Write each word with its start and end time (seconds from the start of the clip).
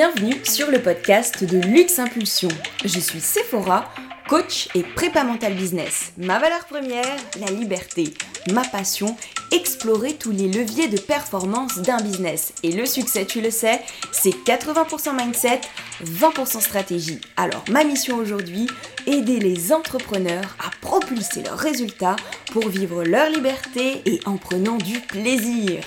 bienvenue 0.00 0.40
sur 0.44 0.70
le 0.70 0.80
podcast 0.80 1.44
de 1.44 1.58
Luxe 1.58 1.98
Impulsion. 1.98 2.48
Je 2.86 2.98
suis 2.98 3.20
Sephora, 3.20 3.92
coach 4.30 4.70
et 4.74 4.82
prépa 4.82 5.24
mental 5.24 5.52
business. 5.52 6.14
Ma 6.16 6.38
valeur 6.38 6.64
première, 6.64 7.18
la 7.38 7.48
liberté. 7.48 8.14
Ma 8.50 8.62
passion, 8.62 9.14
explorer 9.52 10.14
tous 10.14 10.30
les 10.30 10.48
leviers 10.48 10.88
de 10.88 10.98
performance 10.98 11.80
d'un 11.80 11.98
business. 11.98 12.54
Et 12.62 12.72
le 12.72 12.86
succès, 12.86 13.26
tu 13.26 13.42
le 13.42 13.50
sais, 13.50 13.82
c'est 14.10 14.30
80% 14.30 15.22
mindset, 15.22 15.60
20% 16.02 16.62
stratégie. 16.62 17.20
Alors 17.36 17.64
ma 17.68 17.84
mission 17.84 18.16
aujourd'hui, 18.16 18.68
aider 19.06 19.38
les 19.38 19.70
entrepreneurs 19.70 20.56
à 20.60 20.70
propulser 20.80 21.42
leurs 21.42 21.58
résultats 21.58 22.16
pour 22.52 22.70
vivre 22.70 23.04
leur 23.04 23.28
liberté 23.28 24.00
et 24.06 24.20
en 24.24 24.38
prenant 24.38 24.78
du 24.78 24.98
plaisir. 24.98 25.82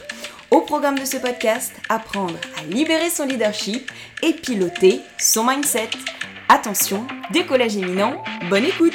Au 0.53 0.61
programme 0.61 0.99
de 0.99 1.05
ce 1.05 1.17
podcast, 1.17 1.73
apprendre 1.89 2.35
à 2.59 2.63
libérer 2.66 3.09
son 3.09 3.25
leadership 3.25 3.91
et 4.23 4.33
piloter 4.33 5.01
son 5.19 5.43
mindset. 5.43 5.89
Attention, 6.47 7.05
décollage 7.33 7.75
éminent, 7.75 8.23
bonne 8.49 8.63
écoute 8.63 8.93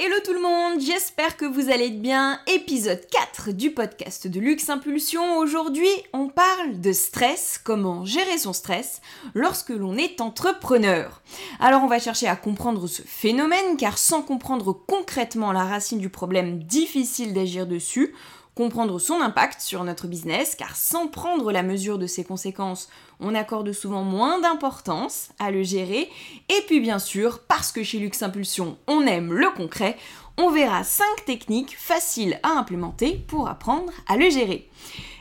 Hello 0.00 0.14
tout 0.24 0.32
le 0.32 0.40
monde, 0.40 0.80
j'espère 0.80 1.36
que 1.36 1.44
vous 1.44 1.68
allez 1.68 1.90
bien. 1.90 2.38
Épisode 2.46 3.04
4 3.10 3.50
du 3.50 3.72
podcast 3.72 4.28
de 4.28 4.38
Luxe 4.38 4.70
Impulsion. 4.70 5.38
Aujourd'hui, 5.38 5.88
on 6.12 6.28
parle 6.28 6.80
de 6.80 6.92
stress, 6.92 7.60
comment 7.62 8.04
gérer 8.04 8.38
son 8.38 8.52
stress 8.52 9.00
lorsque 9.34 9.70
l'on 9.70 9.96
est 9.96 10.20
entrepreneur. 10.20 11.20
Alors 11.58 11.82
on 11.82 11.88
va 11.88 11.98
chercher 11.98 12.28
à 12.28 12.36
comprendre 12.36 12.86
ce 12.86 13.02
phénomène 13.02 13.76
car 13.76 13.98
sans 13.98 14.22
comprendre 14.22 14.72
concrètement 14.72 15.50
la 15.50 15.64
racine 15.64 15.98
du 15.98 16.08
problème 16.08 16.62
difficile 16.62 17.34
d'agir 17.34 17.66
dessus, 17.66 18.14
comprendre 18.58 18.98
son 18.98 19.20
impact 19.20 19.60
sur 19.60 19.84
notre 19.84 20.08
business, 20.08 20.56
car 20.56 20.74
sans 20.74 21.06
prendre 21.06 21.52
la 21.52 21.62
mesure 21.62 21.96
de 21.96 22.08
ses 22.08 22.24
conséquences, 22.24 22.88
on 23.20 23.36
accorde 23.36 23.70
souvent 23.70 24.02
moins 24.02 24.40
d'importance 24.40 25.28
à 25.38 25.52
le 25.52 25.62
gérer. 25.62 26.10
Et 26.48 26.60
puis 26.66 26.80
bien 26.80 26.98
sûr, 26.98 27.38
parce 27.46 27.70
que 27.70 27.84
chez 27.84 28.00
Luxe 28.00 28.20
Impulsion, 28.20 28.76
on 28.88 29.06
aime 29.06 29.32
le 29.32 29.48
concret, 29.50 29.96
on 30.38 30.50
verra 30.50 30.82
5 30.82 31.04
techniques 31.24 31.78
faciles 31.78 32.40
à 32.42 32.58
implémenter 32.58 33.24
pour 33.28 33.48
apprendre 33.48 33.92
à 34.08 34.16
le 34.16 34.28
gérer. 34.28 34.68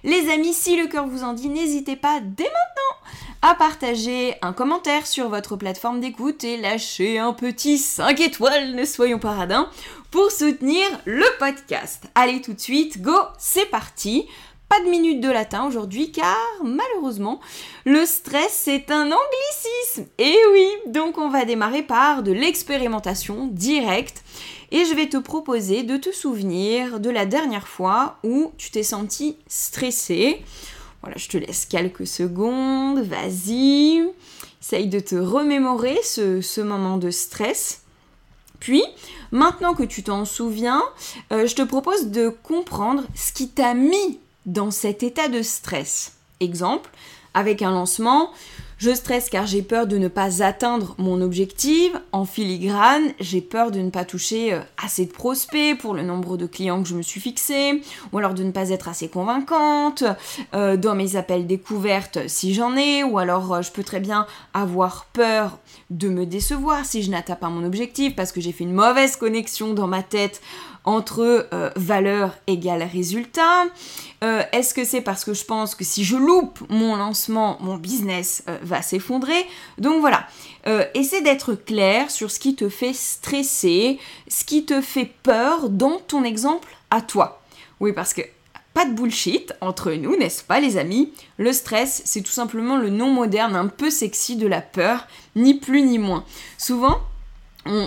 Les 0.03 0.31
amis, 0.31 0.55
si 0.55 0.75
le 0.75 0.87
cœur 0.87 1.05
vous 1.05 1.23
en 1.23 1.33
dit, 1.33 1.49
n'hésitez 1.49 1.95
pas 1.95 2.19
dès 2.19 2.43
maintenant 2.43 2.87
à 3.43 3.53
partager 3.53 4.35
un 4.41 4.51
commentaire 4.51 5.05
sur 5.05 5.29
votre 5.29 5.55
plateforme 5.55 5.99
d'écoute 5.99 6.43
et 6.43 6.57
lâcher 6.57 7.19
un 7.19 7.33
petit 7.33 7.77
5 7.77 8.19
étoiles, 8.19 8.73
ne 8.73 8.83
soyons 8.83 9.19
pas 9.19 9.33
radins, 9.33 9.69
pour 10.17 10.31
soutenir 10.31 10.87
le 11.05 11.25
podcast. 11.37 12.05
Allez 12.15 12.41
tout 12.41 12.53
de 12.53 12.59
suite, 12.59 13.03
go, 13.03 13.13
c'est 13.37 13.69
parti. 13.69 14.25
Pas 14.67 14.79
de 14.79 14.89
minute 14.89 15.21
de 15.21 15.29
latin 15.29 15.67
aujourd'hui 15.67 16.11
car 16.11 16.35
malheureusement 16.63 17.39
le 17.85 18.03
stress 18.03 18.49
c'est 18.51 18.89
un 18.89 19.11
anglicisme. 19.11 20.07
Et 20.17 20.35
oui, 20.53 20.67
donc 20.87 21.19
on 21.19 21.29
va 21.29 21.45
démarrer 21.45 21.83
par 21.83 22.23
de 22.23 22.31
l'expérimentation 22.31 23.45
directe 23.45 24.23
et 24.71 24.85
je 24.85 24.95
vais 24.95 25.07
te 25.07 25.17
proposer 25.17 25.83
de 25.83 25.97
te 25.97 26.11
souvenir 26.11 26.99
de 26.99 27.11
la 27.11 27.27
dernière 27.27 27.67
fois 27.67 28.17
où 28.23 28.53
tu 28.57 28.71
t'es 28.71 28.81
senti 28.81 29.37
stressé. 29.45 30.41
Voilà, 31.03 31.17
je 31.19 31.27
te 31.27 31.37
laisse 31.37 31.67
quelques 31.67 32.07
secondes, 32.07 33.01
vas-y. 33.01 34.03
Essaye 34.63 34.87
de 34.87 34.99
te 34.99 35.13
remémorer 35.15 35.99
ce 36.01 36.61
moment 36.61 36.97
de 36.97 37.11
stress. 37.11 37.83
Puis, 38.59 38.83
maintenant 39.31 39.73
que 39.73 39.83
tu 39.83 40.03
t'en 40.03 40.25
souviens, 40.25 40.83
euh, 41.31 41.47
je 41.47 41.55
te 41.55 41.61
propose 41.61 42.07
de 42.07 42.29
comprendre 42.29 43.03
ce 43.15 43.31
qui 43.31 43.49
t'a 43.49 43.73
mis 43.73 44.19
dans 44.45 44.71
cet 44.71 45.03
état 45.03 45.27
de 45.27 45.41
stress. 45.41 46.13
Exemple, 46.39 46.89
avec 47.33 47.61
un 47.61 47.71
lancement, 47.71 48.31
je 48.77 48.91
stresse 48.93 49.29
car 49.29 49.47
j'ai 49.47 49.61
peur 49.61 49.87
de 49.87 49.97
ne 49.97 50.07
pas 50.07 50.43
atteindre 50.43 50.95
mon 50.97 51.21
objectif. 51.21 51.91
En 52.11 52.25
filigrane, 52.25 53.11
j'ai 53.19 53.41
peur 53.41 53.71
de 53.71 53.79
ne 53.79 53.89
pas 53.89 54.05
toucher 54.05 54.53
euh, 54.53 54.59
assez 54.83 55.05
de 55.05 55.11
prospects 55.11 55.77
pour 55.77 55.93
le 55.93 56.03
nombre 56.03 56.37
de 56.37 56.45
clients 56.45 56.81
que 56.81 56.89
je 56.89 56.95
me 56.95 57.01
suis 57.01 57.19
fixé, 57.19 57.81
ou 58.11 58.17
alors 58.17 58.33
de 58.33 58.43
ne 58.43 58.51
pas 58.51 58.69
être 58.69 58.87
assez 58.87 59.09
convaincante 59.09 60.03
euh, 60.53 60.77
dans 60.77 60.95
mes 60.95 61.15
appels 61.15 61.47
découvertes 61.47 62.27
si 62.27 62.53
j'en 62.53 62.75
ai, 62.75 63.03
ou 63.03 63.17
alors 63.17 63.53
euh, 63.53 63.61
je 63.61 63.71
peux 63.71 63.83
très 63.83 63.99
bien 63.99 64.27
avoir 64.53 65.05
peur 65.13 65.57
de 65.89 66.09
me 66.09 66.25
décevoir 66.25 66.85
si 66.85 67.01
je 67.01 67.09
n'atteins 67.09 67.35
pas 67.35 67.49
mon 67.49 67.65
objectif 67.65 68.15
parce 68.15 68.31
que 68.31 68.41
j'ai 68.41 68.51
fait 68.51 68.63
une 68.63 68.73
mauvaise 68.73 69.15
connexion 69.15 69.73
dans 69.73 69.87
ma 69.87 70.03
tête 70.03 70.41
entre 70.87 71.49
euh, 71.53 71.69
valeur 71.75 72.33
égale 72.47 72.81
résultat 72.81 73.65
euh, 74.23 74.41
Est-ce 74.53 74.73
que 74.73 74.85
c'est 74.85 75.01
parce 75.01 75.25
que 75.25 75.33
je 75.33 75.43
pense 75.43 75.75
que 75.75 75.83
si 75.83 76.05
je 76.05 76.15
loupe 76.15 76.59
mon 76.69 76.95
lancement, 76.95 77.57
mon 77.59 77.75
business 77.75 78.41
euh, 78.47 78.57
va 78.61 78.81
s'effondrer? 78.81 79.45
Donc 79.77 79.99
voilà, 79.99 80.25
essaie 80.93 81.21
d'être 81.21 81.53
clair 81.55 82.09
sur 82.09 82.31
ce 82.31 82.39
qui 82.39 82.55
te 82.55 82.69
fait 82.69 82.93
stresser, 82.93 83.99
ce 84.29 84.45
qui 84.45 84.65
te 84.65 84.81
fait 84.81 85.11
peur 85.23 85.69
dans 85.69 85.99
ton 85.99 86.23
exemple 86.23 86.69
à 86.89 87.01
toi. 87.01 87.41
Oui, 87.81 87.91
parce 87.91 88.13
que 88.13 88.21
pas 88.73 88.85
de 88.85 88.93
bullshit 88.93 89.53
entre 89.59 89.91
nous, 89.91 90.15
n'est-ce 90.15 90.43
pas 90.43 90.61
les 90.61 90.77
amis? 90.77 91.11
Le 91.37 91.51
stress, 91.51 92.01
c'est 92.05 92.21
tout 92.21 92.31
simplement 92.31 92.77
le 92.77 92.89
nom 92.89 93.11
moderne 93.11 93.55
un 93.55 93.67
peu 93.67 93.89
sexy 93.89 94.37
de 94.37 94.47
la 94.47 94.61
peur, 94.61 95.07
ni 95.35 95.53
plus 95.55 95.81
ni 95.81 95.99
moins. 95.99 96.23
Souvent, 96.57 96.99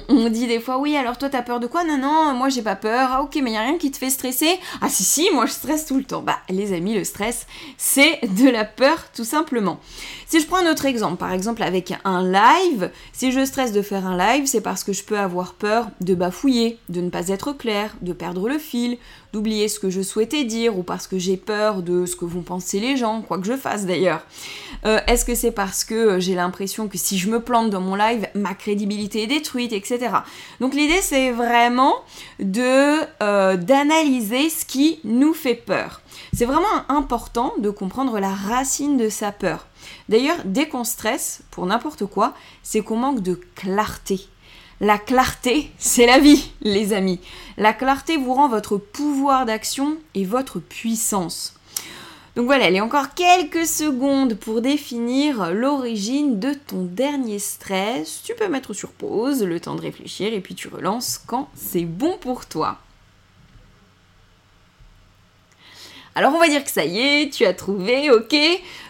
on, 0.08 0.28
dit 0.28 0.46
des 0.46 0.60
fois 0.60 0.78
oui 0.78 0.96
alors 0.96 1.18
toi 1.18 1.28
t'as 1.28 1.42
peur 1.42 1.60
de 1.60 1.66
quoi? 1.66 1.84
Non 1.84 1.98
non 1.98 2.34
moi 2.34 2.48
j'ai 2.48 2.62
pas 2.62 2.76
peur. 2.76 3.10
Ah 3.12 3.22
ok 3.22 3.38
mais 3.42 3.52
y 3.52 3.56
a 3.56 3.62
rien 3.62 3.78
qui 3.78 3.90
te 3.90 3.96
fait 3.96 4.10
stresser? 4.10 4.58
Ah 4.80 4.88
si 4.88 5.04
si 5.04 5.28
moi 5.32 5.46
je 5.46 5.52
stresse 5.52 5.86
tout 5.86 5.96
le 5.96 6.04
temps. 6.04 6.22
Bah 6.22 6.38
les 6.48 6.72
amis 6.72 6.94
le 6.94 7.04
stress 7.04 7.46
c'est 7.76 8.20
de 8.22 8.48
la 8.48 8.64
peur 8.64 9.10
tout 9.14 9.24
simplement 9.24 9.80
si 10.30 10.40
je 10.40 10.46
prends 10.46 10.64
un 10.64 10.70
autre 10.70 10.86
exemple 10.86 11.16
par 11.16 11.32
exemple 11.32 11.62
avec 11.62 11.92
un 12.04 12.22
live 12.22 12.90
si 13.12 13.32
je 13.32 13.44
stresse 13.44 13.72
de 13.72 13.82
faire 13.82 14.06
un 14.06 14.16
live 14.16 14.46
c'est 14.46 14.60
parce 14.60 14.84
que 14.84 14.92
je 14.92 15.02
peux 15.02 15.18
avoir 15.18 15.54
peur 15.54 15.88
de 16.00 16.14
bafouiller 16.14 16.78
de 16.88 17.00
ne 17.00 17.10
pas 17.10 17.28
être 17.28 17.52
clair 17.52 17.94
de 18.00 18.12
perdre 18.12 18.48
le 18.48 18.58
fil 18.58 18.96
d'oublier 19.32 19.68
ce 19.68 19.78
que 19.78 19.90
je 19.90 20.02
souhaitais 20.02 20.44
dire 20.44 20.78
ou 20.78 20.82
parce 20.82 21.06
que 21.06 21.18
j'ai 21.18 21.36
peur 21.36 21.82
de 21.82 22.06
ce 22.06 22.16
que 22.16 22.24
vont 22.24 22.42
penser 22.42 22.80
les 22.80 22.96
gens 22.96 23.22
quoi 23.22 23.38
que 23.38 23.46
je 23.46 23.56
fasse 23.56 23.86
d'ailleurs 23.86 24.22
euh, 24.86 25.00
est-ce 25.08 25.24
que 25.24 25.34
c'est 25.34 25.50
parce 25.50 25.84
que 25.84 26.20
j'ai 26.20 26.34
l'impression 26.34 26.88
que 26.88 26.96
si 26.96 27.18
je 27.18 27.28
me 27.28 27.40
plante 27.40 27.70
dans 27.70 27.80
mon 27.80 27.96
live 27.96 28.26
ma 28.34 28.54
crédibilité 28.54 29.24
est 29.24 29.26
détruite 29.26 29.72
etc. 29.72 30.10
Donc 30.60 30.74
l'idée 30.74 31.00
c'est 31.02 31.30
vraiment 31.30 31.96
euh, 32.40 33.56
d'analyser 33.56 34.50
ce 34.50 34.64
qui 34.64 35.00
nous 35.04 35.34
fait 35.34 35.54
peur. 35.54 36.00
C'est 36.32 36.44
vraiment 36.44 36.66
important 36.88 37.52
de 37.58 37.70
comprendre 37.70 38.18
la 38.20 38.32
racine 38.32 38.96
de 38.96 39.08
sa 39.08 39.32
peur. 39.32 39.66
D'ailleurs, 40.08 40.38
dès 40.44 40.68
qu'on 40.68 40.84
stresse 40.84 41.42
pour 41.50 41.66
n'importe 41.66 42.06
quoi, 42.06 42.34
c'est 42.62 42.80
qu'on 42.80 42.96
manque 42.96 43.22
de 43.22 43.40
clarté. 43.54 44.20
La 44.80 44.98
clarté, 44.98 45.70
c'est 45.78 46.06
la 46.06 46.18
vie, 46.18 46.50
les 46.62 46.92
amis. 46.92 47.20
La 47.58 47.72
clarté 47.72 48.16
vous 48.16 48.32
rend 48.32 48.48
votre 48.48 48.78
pouvoir 48.78 49.44
d'action 49.44 49.98
et 50.14 50.24
votre 50.24 50.58
puissance. 50.58 51.54
Donc 52.36 52.46
voilà, 52.46 52.70
il 52.70 52.76
y 52.76 52.78
a 52.78 52.84
encore 52.84 53.12
quelques 53.14 53.66
secondes 53.66 54.34
pour 54.34 54.62
définir 54.62 55.52
l'origine 55.52 56.38
de 56.38 56.54
ton 56.54 56.84
dernier 56.84 57.38
stress. 57.38 58.22
Tu 58.24 58.34
peux 58.34 58.48
mettre 58.48 58.72
sur 58.72 58.90
pause, 58.90 59.42
le 59.42 59.60
temps 59.60 59.74
de 59.74 59.82
réfléchir, 59.82 60.32
et 60.32 60.40
puis 60.40 60.54
tu 60.54 60.68
relances 60.68 61.20
quand 61.26 61.50
c'est 61.54 61.84
bon 61.84 62.16
pour 62.18 62.46
toi. 62.46 62.78
Alors 66.14 66.34
on 66.34 66.38
va 66.38 66.48
dire 66.48 66.64
que 66.64 66.70
ça 66.70 66.84
y 66.84 66.98
est, 66.98 67.32
tu 67.32 67.44
as 67.44 67.54
trouvé, 67.54 68.10
ok 68.10 68.34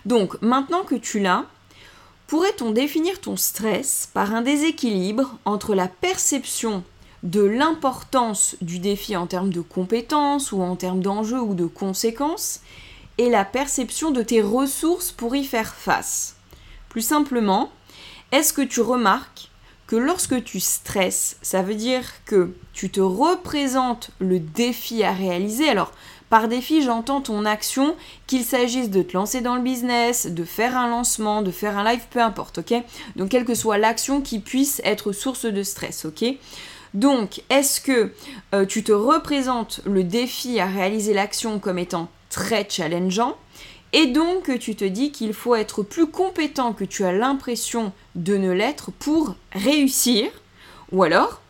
Donc 0.07 0.41
maintenant 0.41 0.85
que 0.85 0.95
tu 0.95 1.21
l'as, 1.21 1.45
pourrait-on 2.27 2.71
définir 2.71 3.21
ton 3.21 3.37
stress 3.37 4.09
par 4.15 4.35
un 4.35 4.41
déséquilibre 4.43 5.37
entre 5.45 5.75
la 5.75 5.89
perception 5.89 6.83
de 7.23 7.43
l'importance 7.43 8.57
du 8.63 8.79
défi 8.79 9.17
en 9.17 9.27
termes 9.27 9.53
de 9.53 9.61
compétences 9.61 10.53
ou 10.53 10.63
en 10.63 10.77
termes 10.77 11.03
d'enjeux 11.03 11.41
ou 11.41 11.55
de 11.55 11.67
conséquences 11.67 12.61
et 13.19 13.29
la 13.29 13.45
perception 13.45 14.11
de 14.11 14.23
tes 14.23 14.41
ressources 14.41 15.13
pour 15.13 15.37
y 15.37 15.45
faire 15.45 15.75
face? 15.75 16.37
Plus 16.89 17.03
simplement, 17.03 17.71
est-ce 18.33 18.53
que 18.53 18.63
tu 18.63 18.81
remarques 18.81 19.51
que 19.87 19.97
lorsque 19.97 20.43
tu 20.45 20.61
stresses, 20.61 21.37
ça 21.43 21.63
veut 21.63 21.75
dire 21.75 22.05
que 22.25 22.55
tu 22.73 22.91
te 22.91 23.01
représentes 23.01 24.11
le 24.21 24.39
défi 24.39 25.03
à 25.03 25.13
réaliser? 25.13 25.69
Alors, 25.69 25.93
par 26.31 26.49
défi, 26.49 26.81
j'entends 26.83 27.21
ton 27.21 27.45
action, 27.45 27.97
qu'il 28.27 28.45
s'agisse 28.45 28.89
de 28.89 29.03
te 29.03 29.13
lancer 29.15 29.41
dans 29.41 29.57
le 29.57 29.63
business, 29.63 30.27
de 30.27 30.45
faire 30.45 30.77
un 30.77 30.89
lancement, 30.89 31.43
de 31.43 31.51
faire 31.51 31.77
un 31.77 31.85
live, 31.85 32.05
peu 32.09 32.21
importe, 32.21 32.59
ok? 32.59 32.73
Donc, 33.17 33.31
quelle 33.31 33.45
que 33.45 33.55
soit 33.55 33.79
l'action 33.79 34.21
qui 34.21 34.39
puisse 34.39 34.81
être 34.85 35.13
source 35.13 35.45
de 35.45 35.63
stress, 35.65 36.05
ok? 36.05 36.25
Donc, 36.95 37.43
est-ce 37.51 37.81
que 37.81 38.13
euh, 38.55 38.65
tu 38.65 38.83
te 38.83 38.93
représentes 38.93 39.81
le 39.85 40.05
défi 40.05 40.61
à 40.61 40.67
réaliser 40.67 41.15
l'action 41.15 41.59
comme 41.59 41.79
étant 41.79 42.09
très 42.31 42.67
challengeant? 42.69 43.37
Et 43.93 44.07
donc 44.07 44.57
tu 44.61 44.77
te 44.77 44.85
dis 44.85 45.11
qu'il 45.11 45.35
faut 45.35 45.57
être 45.57 45.83
plus 45.83 46.07
compétent 46.07 46.73
que 46.73 46.85
tu 46.85 47.05
as 47.05 47.13
l'impression 47.13 47.93
de 48.15 48.37
ne 48.37 48.53
l'être 48.53 48.93
pour 48.93 49.35
réussir? 49.53 50.31
Ou 50.93 51.03
alors, 51.03 51.41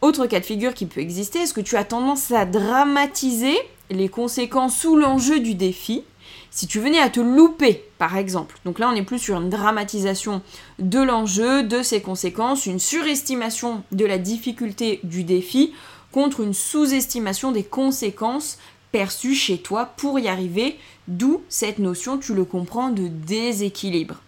autre 0.00 0.26
cas 0.26 0.40
de 0.40 0.44
figure 0.44 0.74
qui 0.74 0.86
peut 0.86 1.00
exister, 1.00 1.40
est-ce 1.40 1.54
que 1.54 1.60
tu 1.60 1.76
as 1.76 1.84
tendance 1.84 2.32
à 2.32 2.46
dramatiser 2.46 3.56
les 3.90 4.08
conséquences 4.08 4.84
ou 4.84 4.96
l'enjeu 4.96 5.40
du 5.40 5.54
défi 5.54 6.04
Si 6.50 6.66
tu 6.66 6.80
venais 6.80 7.00
à 7.00 7.10
te 7.10 7.20
louper, 7.20 7.84
par 7.98 8.16
exemple, 8.16 8.58
donc 8.64 8.78
là 8.78 8.88
on 8.88 8.96
est 8.96 9.02
plus 9.02 9.18
sur 9.18 9.40
une 9.40 9.50
dramatisation 9.50 10.42
de 10.78 11.00
l'enjeu, 11.00 11.62
de 11.62 11.82
ses 11.82 12.00
conséquences, 12.00 12.66
une 12.66 12.78
surestimation 12.78 13.82
de 13.92 14.04
la 14.04 14.18
difficulté 14.18 15.00
du 15.02 15.24
défi 15.24 15.72
contre 16.12 16.40
une 16.40 16.54
sous-estimation 16.54 17.50
des 17.50 17.64
conséquences 17.64 18.58
perçues 18.92 19.34
chez 19.34 19.58
toi 19.58 19.86
pour 19.96 20.20
y 20.20 20.28
arriver, 20.28 20.78
d'où 21.08 21.42
cette 21.48 21.80
notion, 21.80 22.18
tu 22.18 22.32
le 22.32 22.44
comprends, 22.44 22.90
de 22.90 23.08
déséquilibre. 23.08 24.20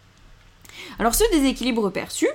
Alors 0.99 1.14
ce 1.14 1.23
déséquilibre 1.31 1.91
perçu, 1.91 2.26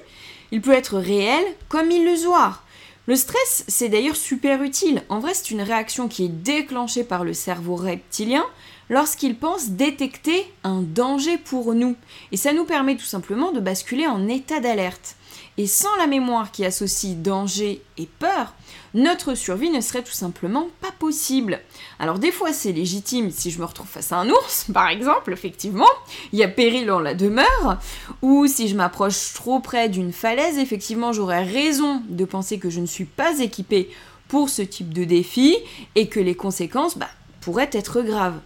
il 0.52 0.62
peut 0.62 0.72
être 0.72 0.98
réel 0.98 1.44
comme 1.68 1.92
illusoire. 1.92 2.64
Le 3.12 3.18
stress, 3.18 3.66
c'est 3.68 3.90
d'ailleurs 3.90 4.16
super 4.16 4.64
utile. 4.64 5.04
En 5.10 5.20
vrai, 5.20 5.34
c'est 5.34 5.52
une 5.52 5.62
réaction 5.62 6.08
qui 6.08 6.24
est 6.24 6.30
déclenchée 6.30 7.04
par 7.04 7.26
le 7.26 7.34
cerveau 7.34 7.76
reptilien 7.76 8.46
lorsqu'il 8.90 9.36
pense 9.36 9.72
détecter 9.72 10.46
un 10.64 10.82
danger 10.82 11.38
pour 11.38 11.74
nous. 11.74 11.98
Et 12.32 12.38
ça 12.38 12.54
nous 12.54 12.64
permet 12.64 12.96
tout 12.96 13.04
simplement 13.04 13.52
de 13.52 13.60
basculer 13.60 14.08
en 14.08 14.30
état 14.30 14.62
d'alerte. 14.62 15.18
Et 15.58 15.68
sans 15.68 15.96
la 15.98 16.08
mémoire 16.08 16.52
qui 16.52 16.66
associe 16.66 17.16
danger 17.16 17.82
et 17.98 18.08
peur, 18.20 18.54
notre 18.94 19.36
survie 19.36 19.70
ne 19.70 19.82
serait 19.82 20.04
tout 20.04 20.12
simplement 20.12 20.68
pas 20.80 20.92
possible. 20.98 21.60
Alors 22.00 22.20
des 22.20 22.32
fois 22.32 22.54
c'est 22.54 22.72
légitime 22.72 23.32
si 23.32 23.52
je 23.52 23.60
me 23.60 23.66
retrouve 23.66 23.88
face 23.88 24.12
à 24.12 24.18
un 24.18 24.30
ours, 24.30 24.68
par 24.74 24.88
exemple, 24.88 25.34
effectivement, 25.34 25.90
il 26.32 26.40
y 26.40 26.44
a 26.44 26.48
péril 26.48 26.90
en 26.90 27.00
la 27.00 27.14
demeure, 27.14 27.80
ou 28.22 28.48
si 28.48 28.68
je 28.68 28.76
m'approche 28.76 29.34
trop 29.34 29.60
près 29.60 29.90
d'une 29.90 30.14
falaise, 30.14 30.58
effectivement 30.58 31.14
j'aurais 31.14 31.44
raison 31.44 32.02
de 32.08 32.26
penser 32.26 32.58
que 32.58 32.70
je 32.70 32.80
ne 32.80 32.86
suis 32.86 33.06
pas 33.06 33.40
équipée 33.40 33.90
pour 34.28 34.50
ce 34.50 34.62
type 34.62 34.94
de 34.94 35.04
défi 35.04 35.58
et 35.96 36.08
que 36.08 36.22
les 36.22 36.36
conséquences 36.36 36.98
bah, 36.98 37.10
pourraient 37.42 37.70
être 37.74 38.02
graves. 38.02 38.40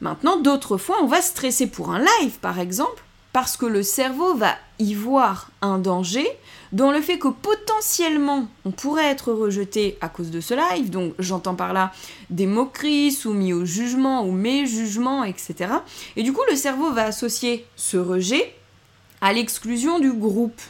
Maintenant, 0.00 0.36
d'autres 0.38 0.76
fois, 0.76 0.96
on 1.02 1.06
va 1.06 1.20
stresser 1.20 1.66
pour 1.66 1.90
un 1.90 1.98
live, 1.98 2.38
par 2.40 2.60
exemple, 2.60 3.02
parce 3.32 3.56
que 3.56 3.66
le 3.66 3.82
cerveau 3.82 4.34
va 4.34 4.54
y 4.78 4.94
voir 4.94 5.50
un 5.60 5.78
danger 5.78 6.26
dont 6.72 6.90
le 6.90 7.00
fait 7.00 7.18
que 7.18 7.28
potentiellement 7.28 8.48
on 8.64 8.70
pourrait 8.70 9.06
être 9.06 9.32
rejeté 9.32 9.96
à 10.00 10.08
cause 10.08 10.30
de 10.30 10.40
ce 10.40 10.54
live, 10.54 10.90
donc 10.90 11.14
j'entends 11.18 11.54
par 11.54 11.72
là 11.72 11.92
des 12.30 12.46
moqueries 12.46 13.12
soumis 13.12 13.52
au 13.52 13.64
jugement 13.64 14.24
ou 14.24 14.32
mes 14.32 14.66
jugements, 14.66 15.24
etc. 15.24 15.72
Et 16.16 16.22
du 16.22 16.32
coup 16.32 16.42
le 16.50 16.56
cerveau 16.56 16.92
va 16.92 17.04
associer 17.04 17.66
ce 17.76 17.96
rejet 17.96 18.54
à 19.20 19.32
l'exclusion 19.32 19.98
du 19.98 20.12
groupe. 20.12 20.60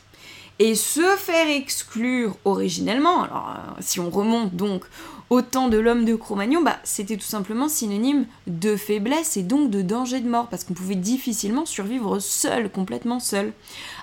Et 0.61 0.75
se 0.75 1.17
faire 1.17 1.49
exclure 1.49 2.37
originellement, 2.45 3.23
alors 3.23 3.55
euh, 3.57 3.71
si 3.79 4.01
on 4.01 4.11
remonte 4.11 4.57
donc 4.57 4.85
au 5.31 5.43
temps 5.43 5.69
de 5.69 5.79
l'homme 5.79 6.05
de 6.05 6.15
Cro-Magnon, 6.15 6.63
bah, 6.63 6.79
c'était 6.85 7.17
tout 7.17 7.23
simplement 7.23 7.69
synonyme 7.69 8.27
de 8.47 8.77
faiblesse 8.77 9.37
et 9.37 9.43
donc 9.43 9.71
de 9.71 9.83
danger 9.83 10.21
de 10.21 10.29
mort, 10.29 10.49
parce 10.49 10.65
qu'on 10.65 10.75
pouvait 10.75 10.95
difficilement 10.95 11.67
survivre 11.67 12.19
seul, 12.19 12.71
complètement 12.71 13.21
seul. 13.21 13.53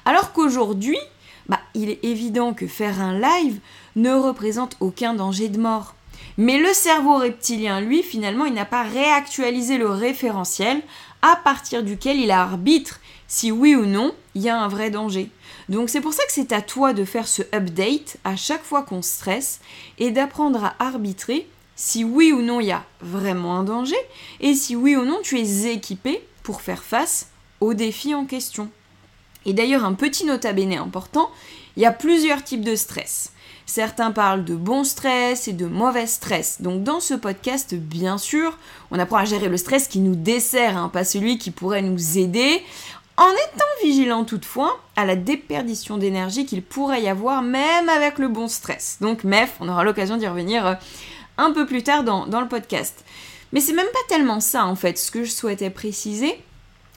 Alors 0.06 0.34
qu'aujourd'hui, 0.34 0.98
bah, 1.50 1.60
il 1.74 1.90
est 1.90 2.04
évident 2.04 2.54
que 2.54 2.68
faire 2.68 3.02
un 3.02 3.20
live 3.20 3.60
ne 3.96 4.14
représente 4.14 4.78
aucun 4.80 5.14
danger 5.14 5.50
de 5.50 5.60
mort. 5.60 5.96
Mais 6.38 6.60
le 6.60 6.74
cerveau 6.74 7.18
reptilien, 7.18 7.82
lui, 7.82 8.04
finalement, 8.04 8.46
il 8.46 8.54
n'a 8.54 8.66
pas 8.66 8.84
réactualisé 8.84 9.78
le 9.78 9.90
référentiel 9.90 10.82
à 11.22 11.36
partir 11.36 11.84
duquel 11.84 12.20
il 12.20 12.32
arbitre 12.32 13.00
si 13.28 13.52
oui 13.52 13.76
ou 13.76 13.86
non 13.86 14.14
il 14.36 14.42
y 14.42 14.50
a 14.50 14.62
un 14.62 14.68
vrai 14.68 14.92
danger. 14.92 15.30
Donc 15.70 15.90
c'est 15.90 16.02
pour 16.02 16.14
ça 16.14 16.24
que 16.26 16.32
c'est 16.32 16.52
à 16.52 16.62
toi 16.62 16.94
de 16.94 17.06
faire 17.06 17.28
ce 17.28 17.42
update 17.54 18.18
à 18.24 18.36
chaque 18.36 18.64
fois 18.64 18.84
qu'on 18.84 19.02
stresse 19.02 19.62
et 19.98 20.12
d'apprendre 20.12 20.64
à 20.64 20.76
arbitrer 20.80 21.48
si 21.78 22.04
oui 22.04 22.32
ou 22.32 22.42
non 22.42 22.60
il 22.60 22.68
y 22.68 22.72
a 22.72 22.86
vraiment 23.02 23.58
un 23.58 23.64
danger 23.64 23.98
et 24.40 24.54
si 24.54 24.76
oui 24.76 24.96
ou 24.96 25.04
non 25.04 25.20
tu 25.24 25.40
es 25.40 25.74
équipé 25.74 26.26
pour 26.44 26.62
faire 26.62 26.84
face 26.84 27.30
au 27.62 27.74
défi 27.74 28.14
en 28.14 28.26
question. 28.26 28.70
Et 29.46 29.54
d'ailleurs 29.54 29.86
un 29.86 29.94
petit 29.94 30.26
nota 30.26 30.54
bene 30.54 30.74
important, 30.74 31.30
il 31.78 31.84
y 31.84 31.86
a 31.86 31.92
plusieurs 31.92 32.44
types 32.44 32.64
de 32.64 32.76
stress. 32.76 33.32
Certains 33.66 34.12
parlent 34.12 34.46
de 34.46 34.56
bon 34.56 34.84
stress 34.84 35.48
et 35.48 35.54
de 35.54 35.66
mauvais 35.66 36.08
stress. 36.08 36.62
Donc 36.62 36.84
dans 36.84 37.00
ce 37.00 37.16
podcast, 37.16 37.74
bien 37.74 38.18
sûr, 38.18 38.58
on 38.92 39.00
apprend 39.00 39.18
à 39.18 39.26
gérer 39.26 39.50
le 39.50 39.58
stress 39.58 39.88
qui 39.88 40.00
nous 40.00 40.16
dessert, 40.16 40.78
hein, 40.78 40.90
pas 40.90 41.04
celui 41.04 41.40
qui 41.40 41.50
pourrait 41.50 41.82
nous 41.82 42.18
aider 42.18 42.62
en 43.18 43.32
étant 43.32 43.66
vigilant 43.84 44.26
toutefois 44.26 44.80
à 44.96 45.06
la 45.06 45.16
déperdition 45.16 45.98
d'énergie 45.98 46.46
qu'il 46.46 46.62
pourrait 46.62 47.02
y 47.02 47.08
avoir 47.08 47.42
même 47.42 47.90
avec 47.90 48.20
le 48.20 48.28
bon 48.28 48.48
stress. 48.48 48.98
Donc 49.02 49.24
MEF, 49.24 49.54
on 49.60 49.70
aura 49.70 49.84
l'occasion 49.84 50.18
d'y 50.18 50.28
revenir 50.28 50.66
euh, 50.66 50.74
un 51.38 51.52
peu 51.52 51.66
plus 51.66 51.84
tard 51.84 52.04
dans, 52.04 52.28
dans 52.28 52.42
le 52.42 52.48
podcast. 52.48 53.06
Mais 53.54 53.62
c'est 53.62 53.74
même 53.74 53.86
pas 53.88 54.16
tellement 54.16 54.40
ça 54.40 54.66
en 54.66 54.76
fait. 54.76 54.98
Ce 54.98 55.12
que 55.12 55.24
je 55.24 55.32
souhaitais 55.32 55.70
préciser, 55.70 56.42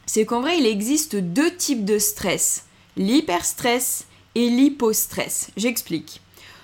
c'est 0.07 0.27
qu'en 0.27 0.41
vrai 0.41 0.59
il 0.59 0.67
existe 0.67 1.17
deux 1.17 1.55
types 1.55 1.85
de 1.85 1.99
stress. 1.99 2.65
L'hyperstress 2.97 4.07
et 4.35 4.49
l'hypostress. 4.49 5.51
J'explique. 5.57 6.21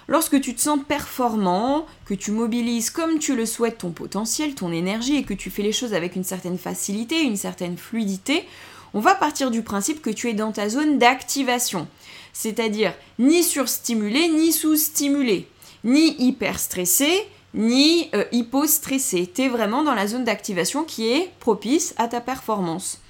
Lorsque 0.07 0.41
tu 0.41 0.55
te 0.55 0.61
sens 0.61 0.81
performant, 0.87 1.87
que 2.05 2.15
tu 2.15 2.31
mobilises 2.31 2.91
comme 2.91 3.19
tu 3.19 3.35
le 3.35 3.47
souhaites 3.47 3.79
ton 3.79 3.91
potentiel, 3.91 4.55
ton 4.55 4.71
énergie 4.71 5.17
et 5.17 5.25
que 5.25 5.33
tu 5.33 5.51
fais 5.51 5.63
les 5.63 5.73
choses 5.73 5.95
avec 5.95 6.15
une 6.15 6.25
certaine 6.25 6.59
facilité, 6.59 7.23
une 7.23 7.37
certaine 7.37 7.79
fluidité, 7.79 8.45
on 8.95 9.01
va 9.01 9.15
partir 9.15 9.51
du 9.51 9.63
principe 9.63 10.01
que 10.01 10.11
tu 10.11 10.31
es 10.31 10.35
dans 10.35 10.53
ta 10.53 10.69
zone 10.69 10.99
d'activation. 10.99 11.89
C'est-à-dire 12.33 12.95
ni 13.19 13.43
surstimulé, 13.43 14.29
ni 14.29 14.53
sous-stimulé, 14.53 15.49
ni 15.83 16.17
hyper 16.19 16.59
stressé, 16.59 17.27
ni 17.55 18.09
euh, 18.15 18.25
hypo-stressé. 18.33 19.31
Tu 19.33 19.43
es 19.43 19.49
vraiment 19.49 19.83
dans 19.83 19.95
la 19.95 20.07
zone 20.07 20.25
d'activation 20.25 20.85
qui 20.85 21.09
est 21.09 21.31
propice 21.41 21.95
à 21.99 22.09
ta 22.09 22.21
performance. 22.21 23.01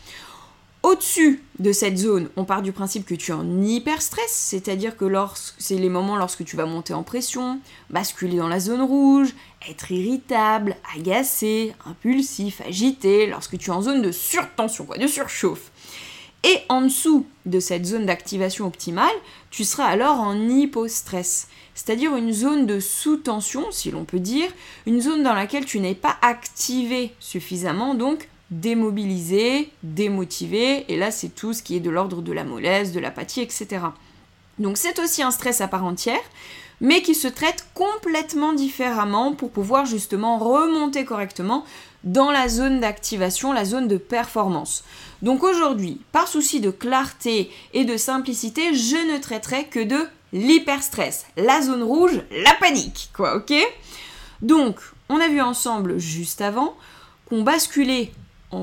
Au-dessus 0.83 1.43
de 1.61 1.73
cette 1.73 1.97
zone, 1.97 2.29
on 2.37 2.45
part 2.45 2.61
du 2.61 2.71
principe 2.71 3.07
que 3.07 3.15
tu 3.15 3.31
es 3.31 3.35
en 3.35 3.63
hyperstress, 3.63 4.31
c'est-à-dire 4.31 4.99
que 4.99 5.11
c'est 5.57 5.77
les 5.79 5.89
moments 5.89 6.19
lorsque 6.19 6.45
tu 6.45 6.57
vas 6.57 6.67
monter 6.67 6.93
en 6.93 7.03
pression, 7.03 7.59
basculer 7.89 8.37
dans 8.37 8.49
la 8.49 8.61
zone 8.61 8.83
rouge, 8.83 9.35
être 9.67 9.91
irritable, 9.91 10.77
agacé, 10.95 11.73
impulsif, 11.87 12.61
agité, 12.61 13.27
lorsque 13.27 13.57
tu 13.57 13.71
es 13.71 13.73
en 13.73 13.81
zone 13.81 14.03
de 14.03 14.13
surtension, 14.13 14.85
quoi, 14.85 14.99
de 14.99 15.07
surchauffe. 15.07 15.71
Et 16.45 16.59
en 16.69 16.83
dessous 16.83 17.27
de 17.47 17.59
cette 17.59 17.87
zone 17.87 18.05
d'activation 18.05 18.67
optimale, 18.67 19.15
tu 19.51 19.65
seras 19.65 19.87
alors 19.87 20.21
en 20.21 20.39
hypostress, 20.49 21.49
c'est-à-dire 21.75 22.15
une 22.15 22.33
zone 22.33 22.67
de 22.67 22.81
sous-tension, 22.81 23.71
si 23.71 23.91
l'on 23.91 24.05
peut 24.05 24.21
dire, 24.21 24.51
une 24.87 25.01
zone 25.01 25.23
dans 25.23 25.33
laquelle 25.33 25.65
tu 25.65 25.81
n'es 25.81 25.95
pas 25.95 26.17
activé 26.21 27.15
suffisamment, 27.19 27.95
donc 27.95 28.29
démobilisé, 28.51 29.71
démotivé, 29.83 30.85
et 30.93 30.99
là 30.99 31.11
c'est 31.11 31.35
tout 31.35 31.55
ce 31.55 31.63
qui 31.63 31.77
est 31.77 31.81
de 31.81 31.89
l'ordre 31.89 32.21
de 32.21 32.33
la 32.33 32.45
mollesse, 32.45 32.93
de 32.93 33.01
l'apathie, 33.01 33.41
etc. 33.41 33.87
Donc 34.59 34.77
c'est 34.77 34.99
aussi 34.99 35.23
un 35.23 35.31
stress 35.31 35.63
à 35.63 35.69
part 35.69 35.85
entière, 35.85 36.21
mais 36.85 37.01
qui 37.01 37.15
se 37.15 37.29
traite 37.29 37.67
complètement 37.73 38.53
différemment 38.53 39.33
pour 39.33 39.51
pouvoir 39.51 39.87
justement 39.87 40.37
remonter 40.37 41.07
correctement 41.07 41.65
dans 42.05 42.31
la 42.31 42.47
zone 42.47 42.81
d'activation, 42.81 43.55
la 43.55 43.65
zone 43.65 43.89
de 43.89 43.97
performance. 43.97 44.85
Donc 45.23 45.43
aujourd'hui, 45.43 46.03
par 46.13 46.29
souci 46.29 46.61
de 46.61 46.71
clarté 46.71 47.51
et 47.73 47.87
de 47.87 47.97
simplicité, 47.97 48.75
je 48.75 49.15
ne 49.15 49.19
traiterai 49.19 49.65
que 49.65 49.83
de 49.83 50.07
l'hyperstress, 50.35 51.25
la 51.39 51.63
zone 51.63 51.83
rouge, 51.83 52.21
la 52.45 52.53
panique, 52.61 53.09
quoi, 53.17 53.37
ok? 53.37 53.55
Donc, 54.43 54.77
on 55.09 55.21
a 55.21 55.29
vu 55.29 55.41
ensemble 55.41 55.99
juste 55.99 56.43
avant 56.43 56.77
qu'on 57.31 57.43
basculait 57.43 58.13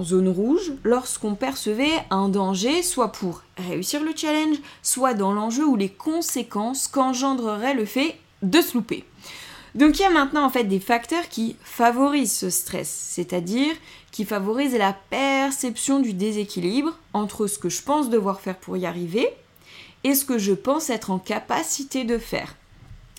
zone 0.03 0.29
rouge 0.29 0.73
lorsqu'on 0.83 1.35
percevait 1.35 2.05
un 2.09 2.29
danger, 2.29 2.83
soit 2.83 3.11
pour 3.11 3.43
réussir 3.57 4.03
le 4.03 4.13
challenge, 4.15 4.57
soit 4.81 5.13
dans 5.13 5.33
l'enjeu 5.33 5.65
ou 5.65 5.75
les 5.75 5.89
conséquences 5.89 6.87
qu'engendrerait 6.87 7.73
le 7.73 7.85
fait 7.85 8.17
de 8.41 8.61
se 8.61 8.73
louper. 8.73 9.05
Donc 9.75 9.99
il 9.99 10.01
y 10.01 10.05
a 10.05 10.09
maintenant 10.09 10.45
en 10.45 10.49
fait 10.49 10.65
des 10.65 10.79
facteurs 10.79 11.29
qui 11.29 11.55
favorisent 11.61 12.35
ce 12.37 12.49
stress, 12.49 12.89
c'est-à-dire 12.89 13.73
qui 14.11 14.25
favorisent 14.25 14.77
la 14.77 14.93
perception 15.09 15.99
du 15.99 16.13
déséquilibre 16.13 16.97
entre 17.13 17.47
ce 17.47 17.57
que 17.57 17.69
je 17.69 17.81
pense 17.81 18.09
devoir 18.09 18.41
faire 18.41 18.57
pour 18.57 18.75
y 18.75 18.85
arriver 18.85 19.29
et 20.03 20.15
ce 20.15 20.25
que 20.25 20.37
je 20.37 20.53
pense 20.53 20.89
être 20.89 21.11
en 21.11 21.19
capacité 21.19 22.03
de 22.03 22.17
faire. 22.17 22.55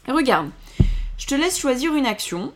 Regarde, 0.09 0.51
je 1.17 1.27
te 1.27 1.35
laisse 1.35 1.59
choisir 1.59 1.95
une 1.95 2.07
action, 2.07 2.53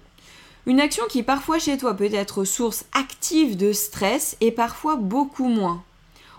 une 0.67 0.81
action 0.81 1.05
qui 1.09 1.23
parfois 1.23 1.61
chez 1.61 1.79
toi 1.79 1.95
peut 1.95 2.13
être 2.13 2.45
source 2.45 2.85
active 2.93 3.57
de 3.57 3.73
stress 3.73 4.37
et 4.41 4.51
parfois 4.51 4.97
beaucoup 4.97 5.47
moins. 5.47 5.83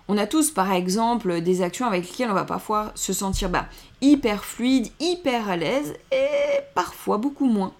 On 0.09 0.17
a 0.17 0.27
tous 0.27 0.51
par 0.51 0.71
exemple 0.71 1.41
des 1.41 1.61
actions 1.61 1.85
avec 1.85 2.09
lesquelles 2.09 2.29
on 2.29 2.35
va 2.35 2.43
parfois 2.43 2.91
se 2.95 3.13
sentir 3.13 3.49
bah, 3.49 3.67
hyper 4.01 4.43
fluide, 4.43 4.89
hyper 4.99 5.49
à 5.49 5.57
l'aise 5.57 5.93
et 6.11 6.59
parfois 6.75 7.17
beaucoup 7.17 7.45
moins. 7.45 7.73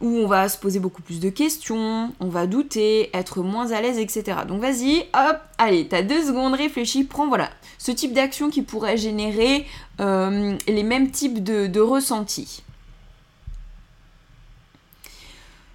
Où 0.00 0.08
on 0.08 0.26
va 0.26 0.48
se 0.48 0.58
poser 0.58 0.78
beaucoup 0.78 1.02
plus 1.02 1.20
de 1.20 1.30
questions, 1.30 2.12
on 2.20 2.28
va 2.28 2.46
douter, 2.46 3.10
être 3.16 3.42
moins 3.42 3.72
à 3.72 3.80
l'aise, 3.80 3.98
etc. 3.98 4.38
Donc 4.46 4.60
vas-y, 4.60 5.06
hop, 5.14 5.38
allez, 5.58 5.88
t'as 5.88 6.02
deux 6.02 6.22
secondes, 6.22 6.54
réfléchis, 6.54 7.04
prends 7.04 7.28
voilà 7.28 7.50
ce 7.78 7.90
type 7.90 8.12
d'action 8.12 8.50
qui 8.50 8.62
pourrait 8.62 8.98
générer 8.98 9.66
euh, 10.00 10.56
les 10.68 10.82
mêmes 10.82 11.10
types 11.10 11.42
de, 11.42 11.66
de 11.66 11.80
ressentis. 11.80 12.62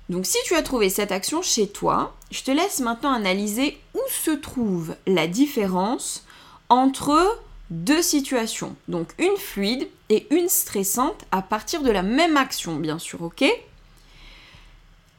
Donc 0.10 0.26
si 0.26 0.38
tu 0.46 0.56
as 0.56 0.62
trouvé 0.62 0.90
cette 0.90 1.12
action 1.12 1.42
chez 1.42 1.68
toi, 1.68 2.16
je 2.32 2.44
te 2.44 2.52
laisse 2.52 2.80
maintenant 2.80 3.14
analyser 3.14 3.78
où 3.94 4.02
se 4.10 4.32
trouve 4.32 4.96
la 5.08 5.28
différence 5.28 6.26
entre 6.70 7.40
deux 7.70 8.02
situations. 8.02 8.76
Donc 8.88 9.14
une 9.18 9.38
fluide 9.38 9.88
et 10.10 10.28
une 10.32 10.50
stressante 10.50 11.26
à 11.32 11.42
partir 11.42 11.82
de 11.82 11.90
la 11.90 12.04
même 12.04 12.38
action, 12.38 12.76
bien 12.76 13.00
sûr, 13.00 13.24
ok? 13.24 13.44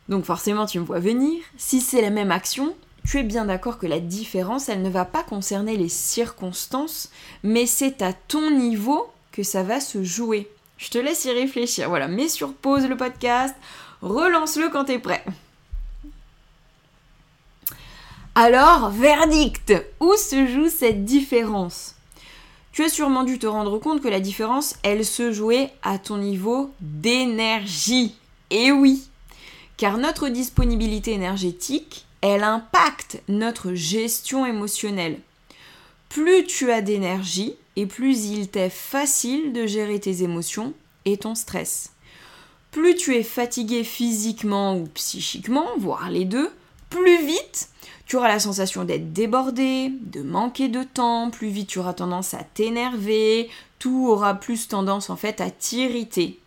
Donc 0.09 0.25
forcément, 0.25 0.67
tu 0.67 0.79
me 0.79 0.85
vois 0.85 1.01
venir. 1.01 1.43
Si 1.57 1.81
c'est 1.81 2.03
la 2.03 2.11
même 2.11 2.31
action, 2.31 2.75
tu 3.05 3.19
es 3.19 3.25
bien 3.25 3.47
d'accord 3.47 3.79
que 3.79 3.87
la 3.87 3.99
différence, 3.99 4.69
elle 4.69 4.83
ne 4.83 4.91
va 4.91 5.05
pas 5.05 5.25
concerner 5.25 5.77
les 5.77 5.89
circonstances, 5.89 7.11
mais 7.43 7.67
c'est 7.67 8.03
à 8.03 8.13
ton 8.13 8.51
niveau 8.51 9.09
que 9.33 9.43
ça 9.43 9.65
va 9.65 9.81
se 9.81 10.05
jouer. 10.05 10.49
Je 10.79 10.91
te 10.91 10.99
laisse 10.99 11.25
y 11.25 11.33
réfléchir. 11.33 11.89
Voilà, 11.89 12.07
mets 12.07 12.29
sur 12.29 12.53
pause 12.53 12.87
le 12.87 12.97
podcast, 12.97 13.55
relance-le 14.03 14.69
quand 14.71 14.85
tu 14.87 14.93
es 14.93 14.99
prêt. 14.99 15.25
Alors, 18.35 18.91
verdict 18.91 19.73
Où 19.99 20.15
se 20.17 20.47
joue 20.47 20.69
cette 20.69 21.05
différence? 21.05 21.95
Tu 22.73 22.85
as 22.85 22.91
sûrement 22.91 23.25
dû 23.25 23.39
te 23.39 23.47
rendre 23.47 23.79
compte 23.79 24.03
que 24.03 24.09
la 24.09 24.21
différence, 24.21 24.75
elle 24.83 25.07
se 25.07 25.33
jouait 25.33 25.73
à 25.83 25.99
ton 25.99 26.19
niveau 26.19 26.71
d'énergie. 26.83 28.15
Et 28.51 28.71
oui 28.73 29.09
Car 29.79 29.97
notre 29.97 30.29
disponibilité 30.29 31.13
énergétique, 31.13 32.05
elle 32.21 32.45
impacte 32.45 33.23
notre 33.29 33.73
gestion 33.73 34.45
émotionnelle. 34.45 35.21
Plus 36.11 36.45
tu 36.45 36.71
as 36.71 36.83
d'énergie 36.83 37.55
et 37.77 37.87
plus 37.87 38.27
il 38.27 38.49
t'est 38.49 38.69
facile 38.69 39.55
de 39.55 39.67
gérer 39.67 39.99
tes 39.99 40.23
émotions 40.23 40.75
et 41.07 41.17
ton 41.17 41.35
stress. 41.35 41.93
Plus 42.77 42.95
tu 42.95 43.15
es 43.15 43.23
fatigué 43.23 43.85
physiquement 43.85 44.77
ou 44.77 44.85
psychiquement, 44.89 45.65
voire 45.79 46.11
les 46.11 46.27
deux, 46.27 46.51
plus 46.91 47.25
vite 47.25 47.71
tu 48.05 48.17
auras 48.17 48.29
la 48.29 48.39
sensation 48.39 48.85
d'être 48.85 49.15
débordé, 49.15 49.91
de 50.03 50.21
manquer 50.21 50.69
de 50.69 50.83
temps, 50.83 51.31
plus 51.31 51.49
vite 51.49 51.69
tu 51.69 51.79
auras 51.79 51.95
tendance 51.95 52.35
à 52.35 52.45
t'énerver, 52.45 53.49
tout 53.79 54.09
aura 54.11 54.35
plus 54.35 54.69
tendance 54.69 55.09
en 55.09 55.17
fait 55.17 55.41
à 55.41 55.51
t'irriter. 55.51 56.39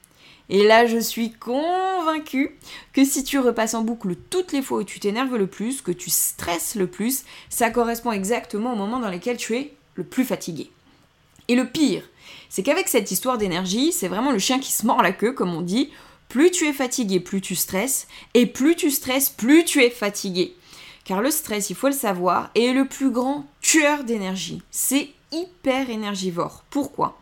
Et 0.50 0.68
là, 0.68 0.86
je 0.86 1.00
suis 1.00 1.32
convaincue 1.32 2.60
que 2.94 3.04
si 3.04 3.24
tu 3.24 3.40
repasses 3.40 3.74
en 3.74 3.82
boucle 3.82 4.16
toutes 4.30 4.52
les 4.52 4.62
fois 4.62 4.78
où 4.78 4.84
tu 4.84 5.00
t'énerves 5.00 5.36
le 5.36 5.48
plus, 5.48 5.82
que 5.82 5.92
tu 5.92 6.12
stresses 6.12 6.76
le 6.76 6.86
plus, 6.86 7.24
ça 7.50 7.72
correspond 7.72 8.12
exactement 8.12 8.74
au 8.74 8.76
moment 8.76 9.00
dans 9.00 9.10
lequel 9.10 9.38
tu 9.38 9.58
es 9.58 9.74
le 9.96 10.04
plus 10.04 10.26
fatigué. 10.26 10.70
Et 11.48 11.56
le 11.56 11.66
pire, 11.66 12.04
c'est 12.50 12.62
qu'avec 12.62 12.88
cette 12.88 13.10
histoire 13.10 13.40
d'énergie, 13.40 13.92
c'est 13.92 14.08
vraiment 14.08 14.32
le 14.32 14.38
chien 14.38 14.60
qui 14.60 14.72
se 14.72 14.86
mord 14.86 15.02
la 15.02 15.12
queue, 15.12 15.34
comme 15.34 15.56
on 15.56 15.62
dit. 15.62 15.90
Plus 16.30 16.52
tu 16.52 16.68
es 16.68 16.74
fatigué, 16.74 17.20
plus 17.20 17.42
tu 17.42 17.56
stresses, 17.56 18.08
et 18.34 18.46
plus 18.46 18.76
tu 18.76 18.92
stresses, 18.92 19.30
plus 19.30 19.66
tu 19.66 19.84
es 19.84 19.90
fatigué. 19.90 20.56
Car 21.04 21.22
le 21.22 21.32
stress, 21.32 21.72
il 21.72 21.76
faut 21.76 21.88
le 21.88 21.94
savoir, 21.94 22.52
est 22.54 22.72
le 22.72 22.86
plus 22.86 23.10
grand 23.10 23.48
tueur 23.62 24.04
d'énergie. 24.04 24.62
C'est 24.70 25.10
hyper 25.32 25.90
énergivore. 25.90 26.64
Pourquoi? 26.70 27.20